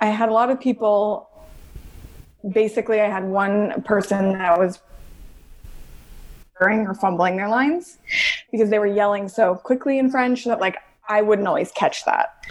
[0.00, 1.28] I had a lot of people.
[2.52, 4.80] Basically, I had one person that was
[6.60, 7.98] or fumbling their lines
[8.50, 10.76] because they were yelling so quickly in French that like
[11.08, 12.44] I wouldn't always catch that.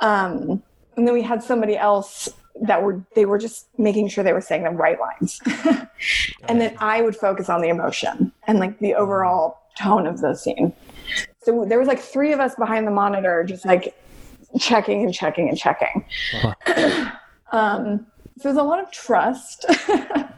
[0.00, 0.62] Um,
[0.96, 2.28] and then we had somebody else
[2.62, 5.40] that were they were just making sure they were saying the right lines.
[6.48, 10.34] and then I would focus on the emotion and like the overall tone of the
[10.34, 10.72] scene.
[11.42, 13.96] So there was like three of us behind the monitor just like
[14.58, 16.04] checking and checking and checking.
[17.52, 18.06] um,
[18.38, 19.64] so there's a lot of trust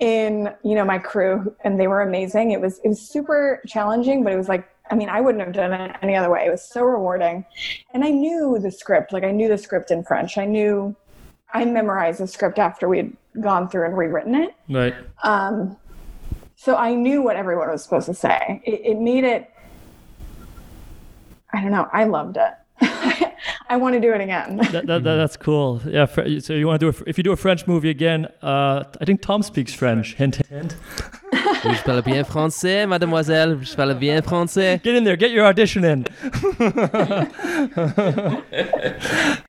[0.00, 2.50] in you know my crew and they were amazing.
[2.50, 5.52] It was it was super challenging but it was like i mean i wouldn't have
[5.52, 6.44] done it any other way.
[6.46, 7.44] It was so rewarding.
[7.94, 9.12] And i knew the script.
[9.12, 10.38] Like i knew the script in french.
[10.38, 10.94] I knew
[11.54, 14.54] i memorized the script after we had gone through and rewritten it.
[14.68, 14.94] Right.
[15.22, 15.76] Um
[16.56, 18.62] so i knew what everyone was supposed to say.
[18.64, 19.52] It, it made it
[21.52, 22.52] i don't know i loved it
[23.70, 24.56] I want to do it again.
[24.72, 25.82] that, that, that's cool.
[25.84, 26.06] Yeah.
[26.06, 28.26] So you want to do a, if you do a French movie again?
[28.42, 30.14] Uh, I think Tom speaks French.
[30.14, 30.74] Hint, hint.
[31.62, 33.58] je parle bien français, mademoiselle.
[33.62, 34.82] Je parle bien français.
[34.82, 35.16] Get in there.
[35.16, 36.06] Get your audition in.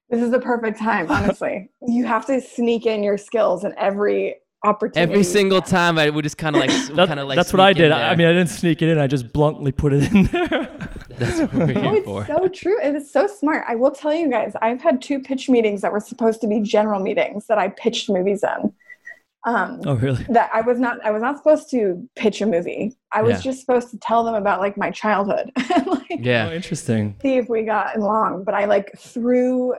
[0.09, 1.69] this is the perfect time, honestly.
[1.87, 5.11] You have to sneak in your skills in every opportunity.
[5.11, 6.69] Every single time, I would just kind of like,
[7.07, 7.35] kind of like.
[7.35, 7.91] That's what I did.
[7.91, 8.97] I mean, I didn't sneak it in.
[8.97, 10.69] I just bluntly put it in there.
[11.17, 12.25] That's what we're here oh, it's for.
[12.25, 12.81] so true.
[12.81, 13.65] It is so smart.
[13.67, 16.61] I will tell you guys, I've had two pitch meetings that were supposed to be
[16.61, 18.73] general meetings that I pitched movies in.
[19.45, 20.25] Um, oh, really?
[20.29, 21.03] That I was not.
[21.03, 22.97] I was not supposed to pitch a movie.
[23.11, 23.51] I was yeah.
[23.51, 25.51] just supposed to tell them about like my childhood.
[25.85, 27.15] like, yeah, oh, interesting.
[27.21, 28.43] See if we got along.
[28.43, 29.75] But I like threw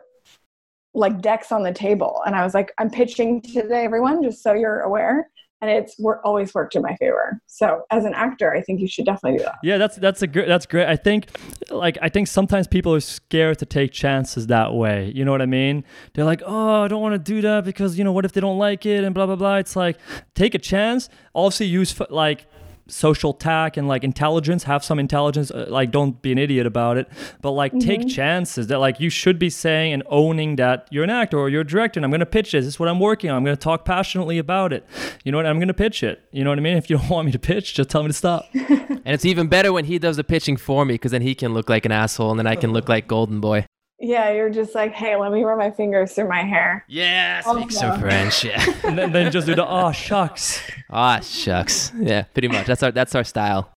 [0.94, 4.52] like decks on the table, and I was like, "I'm pitching today, everyone, just so
[4.52, 5.28] you're aware."
[5.60, 7.40] and it's we're always worked in my favor.
[7.46, 9.56] So as an actor, I think you should definitely do that.
[9.62, 10.86] Yeah, that's that's a good that's great.
[10.86, 11.28] I think
[11.70, 15.12] like I think sometimes people are scared to take chances that way.
[15.14, 15.84] You know what I mean?
[16.14, 18.40] They're like, "Oh, I don't want to do that because, you know, what if they
[18.40, 19.98] don't like it and blah blah blah." It's like
[20.34, 21.08] take a chance.
[21.34, 22.46] Obviously use like
[22.90, 26.96] social tack and like intelligence have some intelligence uh, like don't be an idiot about
[26.96, 27.08] it
[27.40, 27.86] but like mm-hmm.
[27.86, 31.48] take chances that like you should be saying and owning that you're an actor or
[31.48, 33.36] you're a director and i'm going to pitch this this is what i'm working on
[33.36, 34.84] i'm going to talk passionately about it.
[35.24, 36.20] You know what i'm going to pitch it.
[36.32, 36.76] You know what i mean?
[36.76, 38.46] If you don't want me to pitch just tell me to stop.
[39.02, 41.54] And it's even better when he does the pitching for me because then he can
[41.54, 43.64] look like an asshole and then i can look like golden boy
[44.00, 46.84] yeah, you're just like, hey, let me run my fingers through my hair.
[46.88, 48.44] Yeah, speak oh, some French.
[48.44, 50.60] Yeah, and then, then just do the oh shucks.
[50.88, 51.92] Ah oh, shucks.
[51.98, 52.66] Yeah, pretty much.
[52.66, 53.72] That's our that's our style.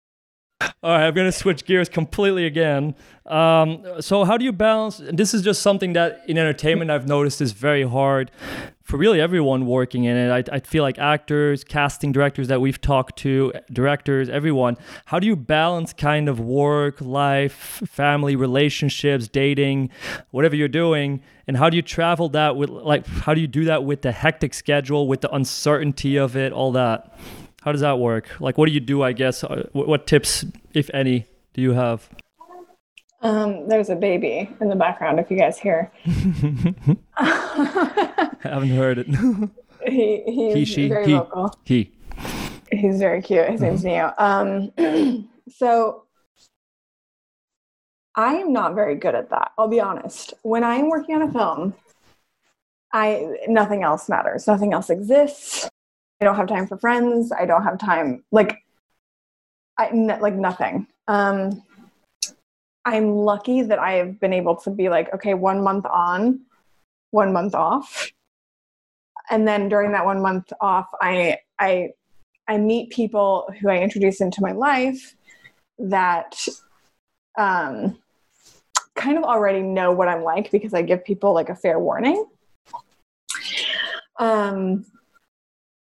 [0.83, 2.93] All right, I'm going to switch gears completely again.
[3.25, 5.01] Um, so, how do you balance?
[5.11, 8.29] This is just something that in entertainment I've noticed is very hard
[8.91, 10.49] for really everyone working in it.
[10.49, 14.75] I, I feel like actors, casting directors that we've talked to, directors, everyone.
[15.05, 19.91] How do you balance kind of work, life, family, relationships, dating,
[20.31, 21.21] whatever you're doing?
[21.47, 24.11] And how do you travel that with, like, how do you do that with the
[24.11, 27.17] hectic schedule, with the uncertainty of it, all that?
[27.61, 28.41] How does that work?
[28.41, 29.03] Like, what do you do?
[29.03, 29.41] I guess.
[29.45, 32.09] Uh, what, what tips, if any, do you have?
[33.21, 35.19] Um, there's a baby in the background.
[35.19, 35.91] If you guys hear,
[37.15, 39.07] I haven't heard it.
[39.87, 41.53] he he's he, she, very he, vocal.
[41.63, 41.91] He.
[42.71, 43.49] He's very cute.
[43.49, 44.13] His name's Neo.
[44.17, 44.71] Um,
[45.49, 46.05] so
[48.15, 49.51] I am not very good at that.
[49.57, 50.33] I'll be honest.
[50.41, 51.75] When I'm working on a film,
[52.93, 54.47] I nothing else matters.
[54.47, 55.69] Nothing else exists.
[56.19, 57.31] I don't have time for friends.
[57.31, 58.57] I don't have time like
[59.77, 60.87] I like nothing.
[61.07, 61.63] Um,
[62.85, 66.41] I'm lucky that I've been able to be like, okay, one month on,
[67.11, 68.11] one month off.
[69.29, 71.91] And then during that one month off, I I
[72.47, 75.15] I meet people who I introduce into my life
[75.79, 76.45] that
[77.37, 77.97] um,
[78.95, 82.25] kind of already know what I'm like because I give people like a fair warning.
[84.19, 84.85] Um,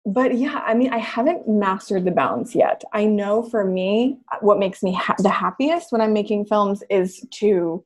[0.07, 2.83] but yeah, I mean, I haven't mastered the balance yet.
[2.93, 7.27] I know for me, what makes me ha- the happiest when I'm making films is
[7.35, 7.85] to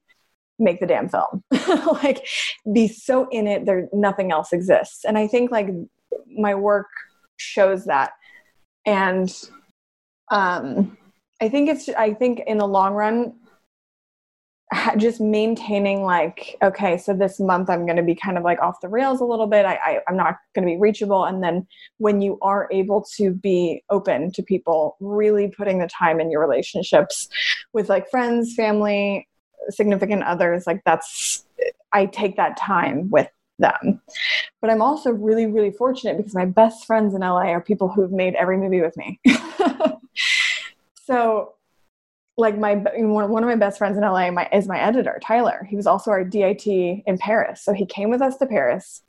[0.58, 1.42] make the damn film.
[2.02, 2.26] like,
[2.72, 5.04] be so in it, there nothing else exists.
[5.04, 5.68] And I think like
[6.36, 6.88] my work
[7.36, 8.12] shows that.
[8.86, 9.32] And
[10.30, 10.96] um,
[11.40, 11.88] I think it's.
[11.88, 13.34] I think in the long run,
[14.97, 18.81] just maintaining like okay so this month i'm going to be kind of like off
[18.81, 19.66] the rails a little bit.
[19.66, 21.25] I, I i'm not going to be reachable.
[21.25, 21.66] And then
[21.99, 26.41] when you are able to be open to people really putting the time in your
[26.41, 27.29] relationships
[27.73, 29.29] with like friends family
[29.68, 31.45] significant others like that's
[31.93, 34.01] i take that time with them.
[34.61, 38.12] But i'm also really really fortunate because my best friends in la are people who've
[38.12, 39.20] made every movie with me.
[41.05, 41.55] So
[42.39, 45.66] like my one of my best friends in LA my, is my editor Tyler.
[45.68, 49.03] He was also our DIT in Paris, so he came with us to Paris.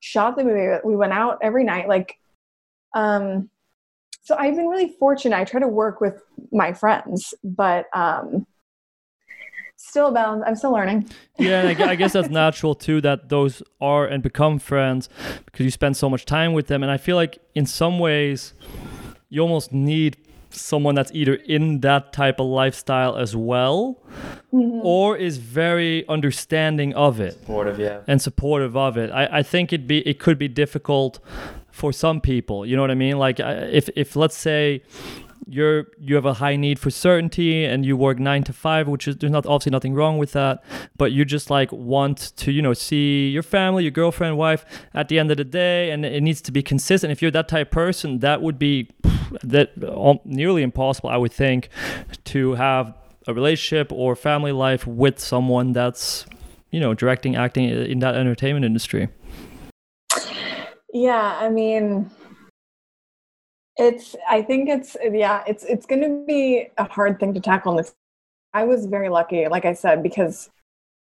[0.00, 0.78] shot the movie.
[0.84, 1.88] We went out every night.
[1.88, 2.16] Like,
[2.94, 3.50] um,
[4.22, 5.36] so I've been really fortunate.
[5.36, 8.46] I try to work with my friends, but um,
[9.76, 10.44] still bound.
[10.44, 11.08] I'm still learning.
[11.38, 13.00] yeah, and I, I guess that's natural too.
[13.00, 15.08] That those are and become friends
[15.44, 16.82] because you spend so much time with them.
[16.82, 18.54] And I feel like in some ways,
[19.28, 20.18] you almost need
[20.50, 23.98] someone that's either in that type of lifestyle as well
[24.52, 24.80] mm-hmm.
[24.82, 28.00] or is very understanding of it supportive yeah.
[28.06, 29.10] and supportive of it.
[29.10, 31.20] I, I think it be it could be difficult
[31.70, 33.18] for some people you know what i mean?
[33.18, 34.82] Like if if let's say
[35.46, 39.08] you're you have a high need for certainty and you work nine to five which
[39.08, 40.62] is there's not obviously nothing wrong with that
[40.96, 44.64] but you just like want to you know see your family your girlfriend wife
[44.94, 47.10] at the end of the day and it needs to be consistent.
[47.10, 48.90] If you're that type of person that would be
[49.42, 51.68] that um, nearly impossible i would think
[52.24, 52.94] to have
[53.26, 56.26] a relationship or family life with someone that's
[56.70, 59.08] you know directing acting in that entertainment industry.
[60.92, 62.10] Yeah i mean
[63.80, 67.74] it's i think it's yeah it's it's going to be a hard thing to tackle
[67.74, 67.94] this
[68.52, 70.50] i was very lucky like i said because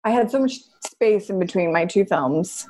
[0.05, 2.67] i had so much space in between my two films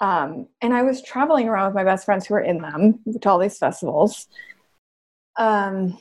[0.00, 3.30] um, and i was traveling around with my best friends who were in them to
[3.30, 4.28] all these festivals
[5.38, 5.98] um,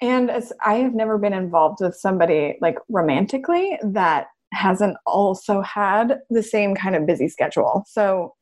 [0.00, 6.18] and as i have never been involved with somebody like romantically that hasn't also had
[6.28, 7.84] the same kind of busy schedule.
[7.86, 8.34] So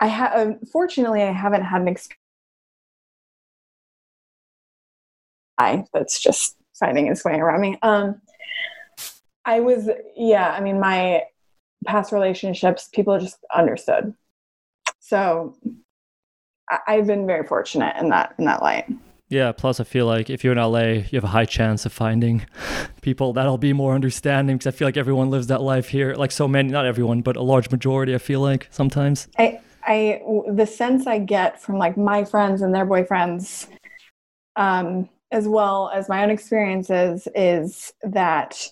[0.00, 2.23] i have unfortunately i haven't had an experience
[5.58, 7.78] I that's just finding its way around me.
[7.82, 8.20] Um,
[9.44, 11.24] I was, yeah, I mean, my
[11.86, 14.14] past relationships, people just understood.
[15.00, 15.56] So
[16.70, 18.86] I, have been very fortunate in that in that light.
[19.28, 19.52] Yeah.
[19.52, 22.46] Plus, I feel like if you're in LA, you have a high chance of finding
[23.02, 26.14] people that'll be more understanding because I feel like everyone lives that life here.
[26.14, 28.14] Like so many, not everyone, but a large majority.
[28.14, 29.28] I feel like sometimes.
[29.38, 33.66] I, I, the sense I get from like my friends and their boyfriends,
[34.56, 38.70] um, as well as my own experiences is that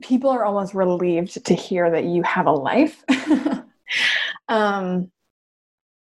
[0.00, 3.04] people are almost relieved to hear that you have a life.
[4.48, 5.10] Um,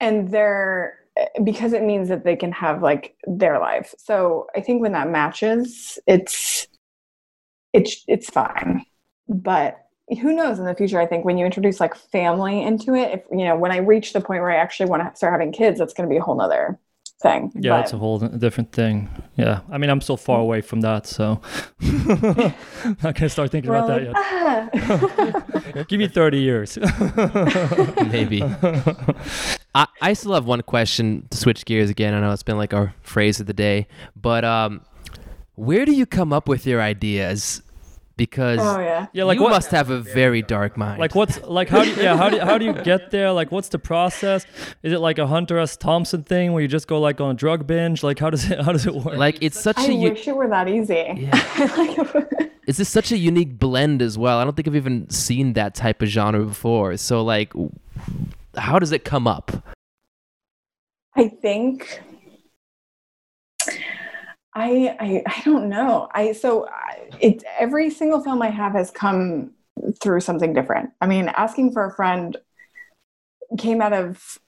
[0.01, 0.99] and they're
[1.45, 3.95] because it means that they can have like their life.
[3.99, 6.67] So i think when that matches it's
[7.73, 8.85] it's it's fine.
[9.29, 9.79] But
[10.21, 13.23] who knows in the future i think when you introduce like family into it if
[13.31, 15.79] you know when i reach the point where i actually want to start having kids
[15.79, 16.79] that's going to be a whole nother
[17.23, 17.53] thing.
[17.55, 17.81] Yeah, but...
[17.83, 19.09] it's a whole different thing.
[19.37, 21.41] Yeah, I mean, I'm still far away from that, so
[21.81, 24.03] I can't start thinking about that
[25.75, 25.89] yet.
[25.89, 26.79] Give me 30 years.
[28.11, 28.43] Maybe.
[29.75, 32.15] I, I still have one question to switch gears again.
[32.15, 34.83] I know it's been like our phrase of the day, but um,
[35.55, 37.63] where do you come up with your ideas?
[38.27, 39.07] Because oh, yeah.
[39.13, 41.01] yeah, like you what, must have a very dark mind.
[41.01, 43.33] Like what's like how do you, yeah how do how do you get there?
[43.33, 44.47] Like what's the process?
[44.85, 45.77] Is it like a Hunter S.
[45.77, 48.05] Thompson thing where you just go like on a drug binge?
[48.05, 49.17] Like how does it how does it work?
[49.17, 50.07] Like it's such I a.
[50.07, 50.95] I wish it were that easy.
[50.95, 51.31] Yeah.
[52.69, 54.39] it's just such a unique blend as well.
[54.39, 56.97] I don't think I've even seen that type of genre before.
[56.97, 57.53] So like,
[58.57, 59.51] how does it come up?
[61.17, 62.01] I think
[64.55, 66.09] I, I I don't know.
[66.13, 66.69] I so
[67.21, 69.53] it every single film I have has come
[70.01, 70.91] through something different.
[71.01, 72.37] I mean, asking for a friend
[73.59, 74.39] came out of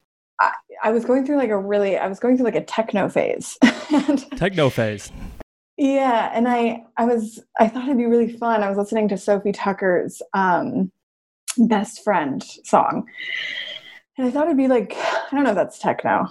[0.41, 0.53] I,
[0.83, 3.59] I was going through like a really I was going through like a techno phase.
[4.37, 5.11] techno phase.
[5.77, 8.63] Yeah, and I I was I thought it'd be really fun.
[8.63, 10.93] I was listening to Sofi Tukker's um,
[11.59, 13.09] best friend song.
[14.17, 16.29] And I thought it'd be like I don't know if that's techno.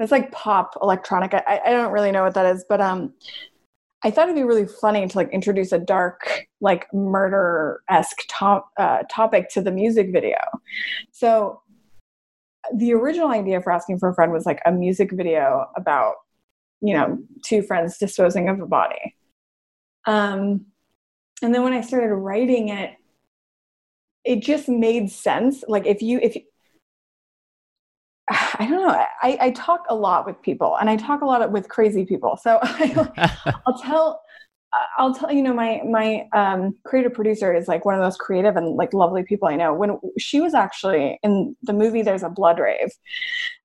[0.00, 1.34] It's like pop electronic.
[1.34, 3.12] I, I don't really know what that is, but um,
[4.02, 8.70] I thought it'd be really funny to like introduce a dark, like murder esque top,
[8.78, 10.38] uh, topic to the music video.
[11.12, 11.60] So
[12.74, 16.14] the original idea for asking for a friend was like a music video about,
[16.80, 19.16] you know, two friends disposing of a body.
[20.06, 20.66] Um,
[21.42, 22.92] and then when I started writing it,
[24.24, 25.64] it just made sense.
[25.68, 26.36] Like if you if
[28.58, 29.04] I don't know.
[29.22, 32.38] I, I talk a lot with people, and I talk a lot with crazy people.
[32.40, 33.10] So I,
[33.66, 34.22] will tell,
[34.98, 38.56] I'll tell you know my my um, creative producer is like one of those creative
[38.56, 39.74] and like lovely people I know.
[39.74, 42.90] When she was actually in the movie, there's a blood rave,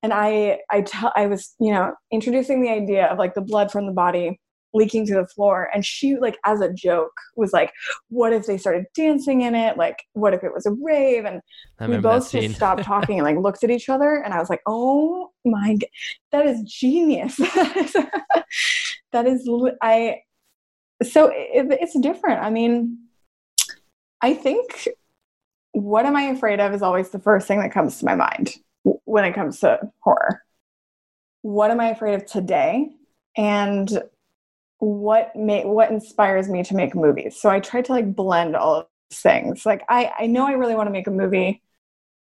[0.02, 3.72] and I I tell I was you know introducing the idea of like the blood
[3.72, 4.40] from the body
[4.76, 5.70] leaking to the floor.
[5.74, 7.72] And she like as a joke was like
[8.10, 9.78] what if they started dancing in it?
[9.78, 11.26] Like what if it was a rave?
[11.26, 11.42] And
[11.90, 14.62] we both just stopped talking and like looked at each other and i was like
[14.68, 15.90] oh my god
[16.32, 17.40] that is genius.
[19.12, 19.50] That is
[19.82, 20.18] i
[21.02, 22.42] so it, it's different.
[22.42, 22.98] I mean
[24.22, 24.90] i think
[25.76, 28.56] what am I afraid of is always the first thing that comes to my mind
[29.04, 30.42] when it comes to horror.
[31.42, 32.92] What am I afraid of today?
[33.36, 34.02] And
[34.80, 37.40] what may what inspires me to make movies.
[37.40, 39.66] So I try to like blend all of these things.
[39.66, 41.62] Like I, I know I really want to make a movie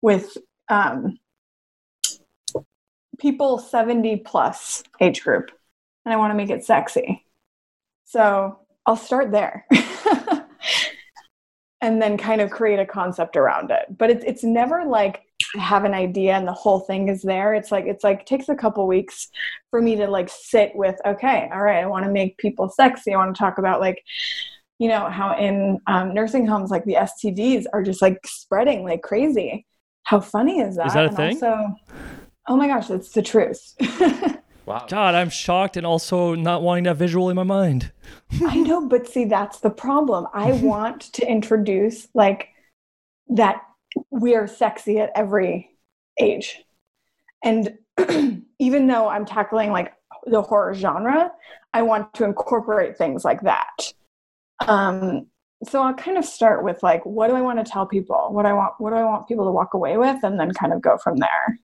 [0.01, 0.37] with
[0.69, 1.19] um,
[3.19, 5.51] people 70 plus age group
[6.05, 7.25] and I want to make it sexy.
[8.05, 9.67] So I'll start there.
[11.81, 13.87] and then kind of create a concept around it.
[13.97, 15.23] But it's it's never like
[15.57, 17.55] have an idea and the whole thing is there.
[17.55, 19.29] It's like it's like it takes a couple weeks
[19.71, 23.15] for me to like sit with okay, all right, I want to make people sexy.
[23.15, 24.03] I want to talk about like
[24.79, 29.03] you know how in um, nursing homes like the STDs are just like spreading like
[29.03, 29.67] crazy.
[30.05, 30.89] How funny is that?
[30.89, 31.37] Is that a and thing?
[31.37, 31.77] Also,
[32.49, 33.75] oh my gosh, that's the truth.
[34.65, 34.87] Wow.
[34.89, 37.91] God, I'm shocked and also not wanting that visual in my mind.
[38.47, 40.27] I know, but see, that's the problem.
[40.33, 42.49] I want to introduce like
[43.29, 43.63] that
[44.11, 45.71] we are sexy at every
[46.21, 46.63] age.
[47.45, 47.77] And
[48.59, 49.93] even though I'm tackling like
[50.27, 51.33] the horror genre,
[51.75, 53.93] I want to incorporate things like that.
[54.67, 55.27] Um,
[55.65, 58.29] so I'll kind of start with like, what do I want to tell people?
[58.31, 60.73] What I want, what do I want people to walk away with, and then kind
[60.73, 61.59] of go from there.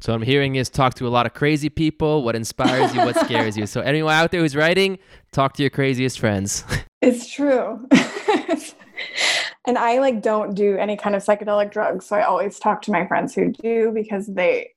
[0.00, 2.22] So I'm hearing is talk to a lot of crazy people.
[2.22, 3.00] What inspires you?
[3.00, 3.66] What scares you?
[3.66, 4.98] So anyone out there who's writing,
[5.32, 6.64] talk to your craziest friends.
[7.00, 7.86] It's true.
[9.68, 12.90] and I like don't do any kind of psychedelic drugs, so I always talk to
[12.90, 14.70] my friends who do because they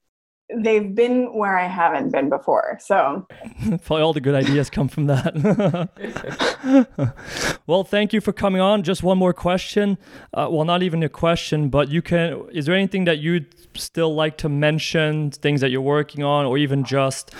[0.53, 2.77] they've been where I haven't been before.
[2.81, 3.25] So
[3.85, 5.89] Probably all the good ideas come from that.
[7.67, 8.83] well, thank you for coming on.
[8.83, 9.97] Just one more question.
[10.33, 12.43] Uh, well, not even a question, but you can.
[12.51, 15.31] Is there anything that you'd still like to mention?
[15.31, 17.33] Things that you're working on, or even just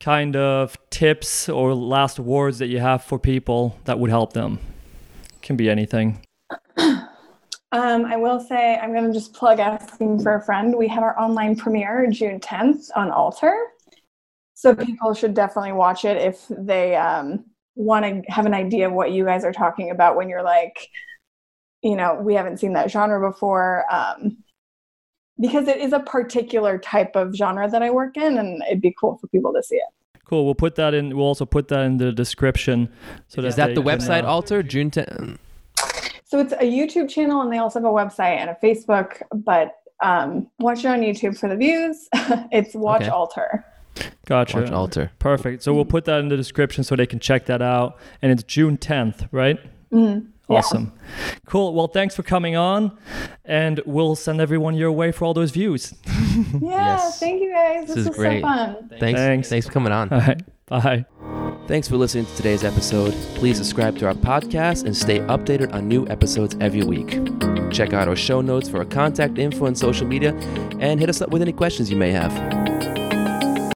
[0.00, 4.58] kind of tips or last words that you have for people that would help them?
[5.42, 6.22] Can be anything.
[7.74, 10.76] Um, I will say I'm going to just plug asking for a friend.
[10.76, 13.52] We have our online premiere June 10th on Alter.
[14.54, 18.92] So people should definitely watch it if they um, want to have an idea of
[18.92, 20.88] what you guys are talking about when you're like,
[21.82, 23.84] you know, we haven't seen that genre before.
[23.92, 24.38] Um,
[25.40, 28.94] because it is a particular type of genre that I work in, and it'd be
[29.00, 30.20] cool for people to see it.
[30.24, 30.44] Cool.
[30.44, 31.16] We'll put that in.
[31.16, 32.88] We'll also put that in the description.
[33.26, 34.62] So is that they the can, website alter?
[34.62, 35.38] June 10th.
[36.34, 39.22] So it's a YouTube channel, and they also have a website and a Facebook.
[39.32, 42.08] But um, watch it on YouTube for the views.
[42.50, 43.10] it's Watch Okay.
[43.10, 43.64] Alter.
[44.26, 44.58] Gotcha.
[44.62, 45.12] Watch alter.
[45.20, 45.62] Perfect.
[45.62, 47.98] So we'll put that in the description so they can check that out.
[48.20, 49.60] And it's June 10th, right?
[49.92, 50.26] Mhm.
[50.48, 50.56] Yeah.
[50.58, 50.92] Awesome.
[51.46, 51.72] Cool.
[51.72, 52.98] Well, thanks for coming on.
[53.44, 55.94] And we'll send everyone your way for all those views.
[56.54, 57.20] Yeah, Yes.
[57.20, 57.86] thank you guys.
[57.86, 58.42] This This, is was great.
[58.42, 58.88] so fun.
[58.98, 59.20] Thanks.
[59.20, 59.48] Thanks.
[59.50, 60.08] Thanks for coming on.
[60.12, 60.42] All right.
[60.66, 61.06] Bye.
[61.66, 63.12] Thanks for listening to today's episode.
[63.36, 67.20] Please subscribe to our podcast and stay updated on new episodes every week.
[67.72, 70.34] Check out our show notes for our contact info and social media
[70.78, 72.63] and hit us up with any questions you may have.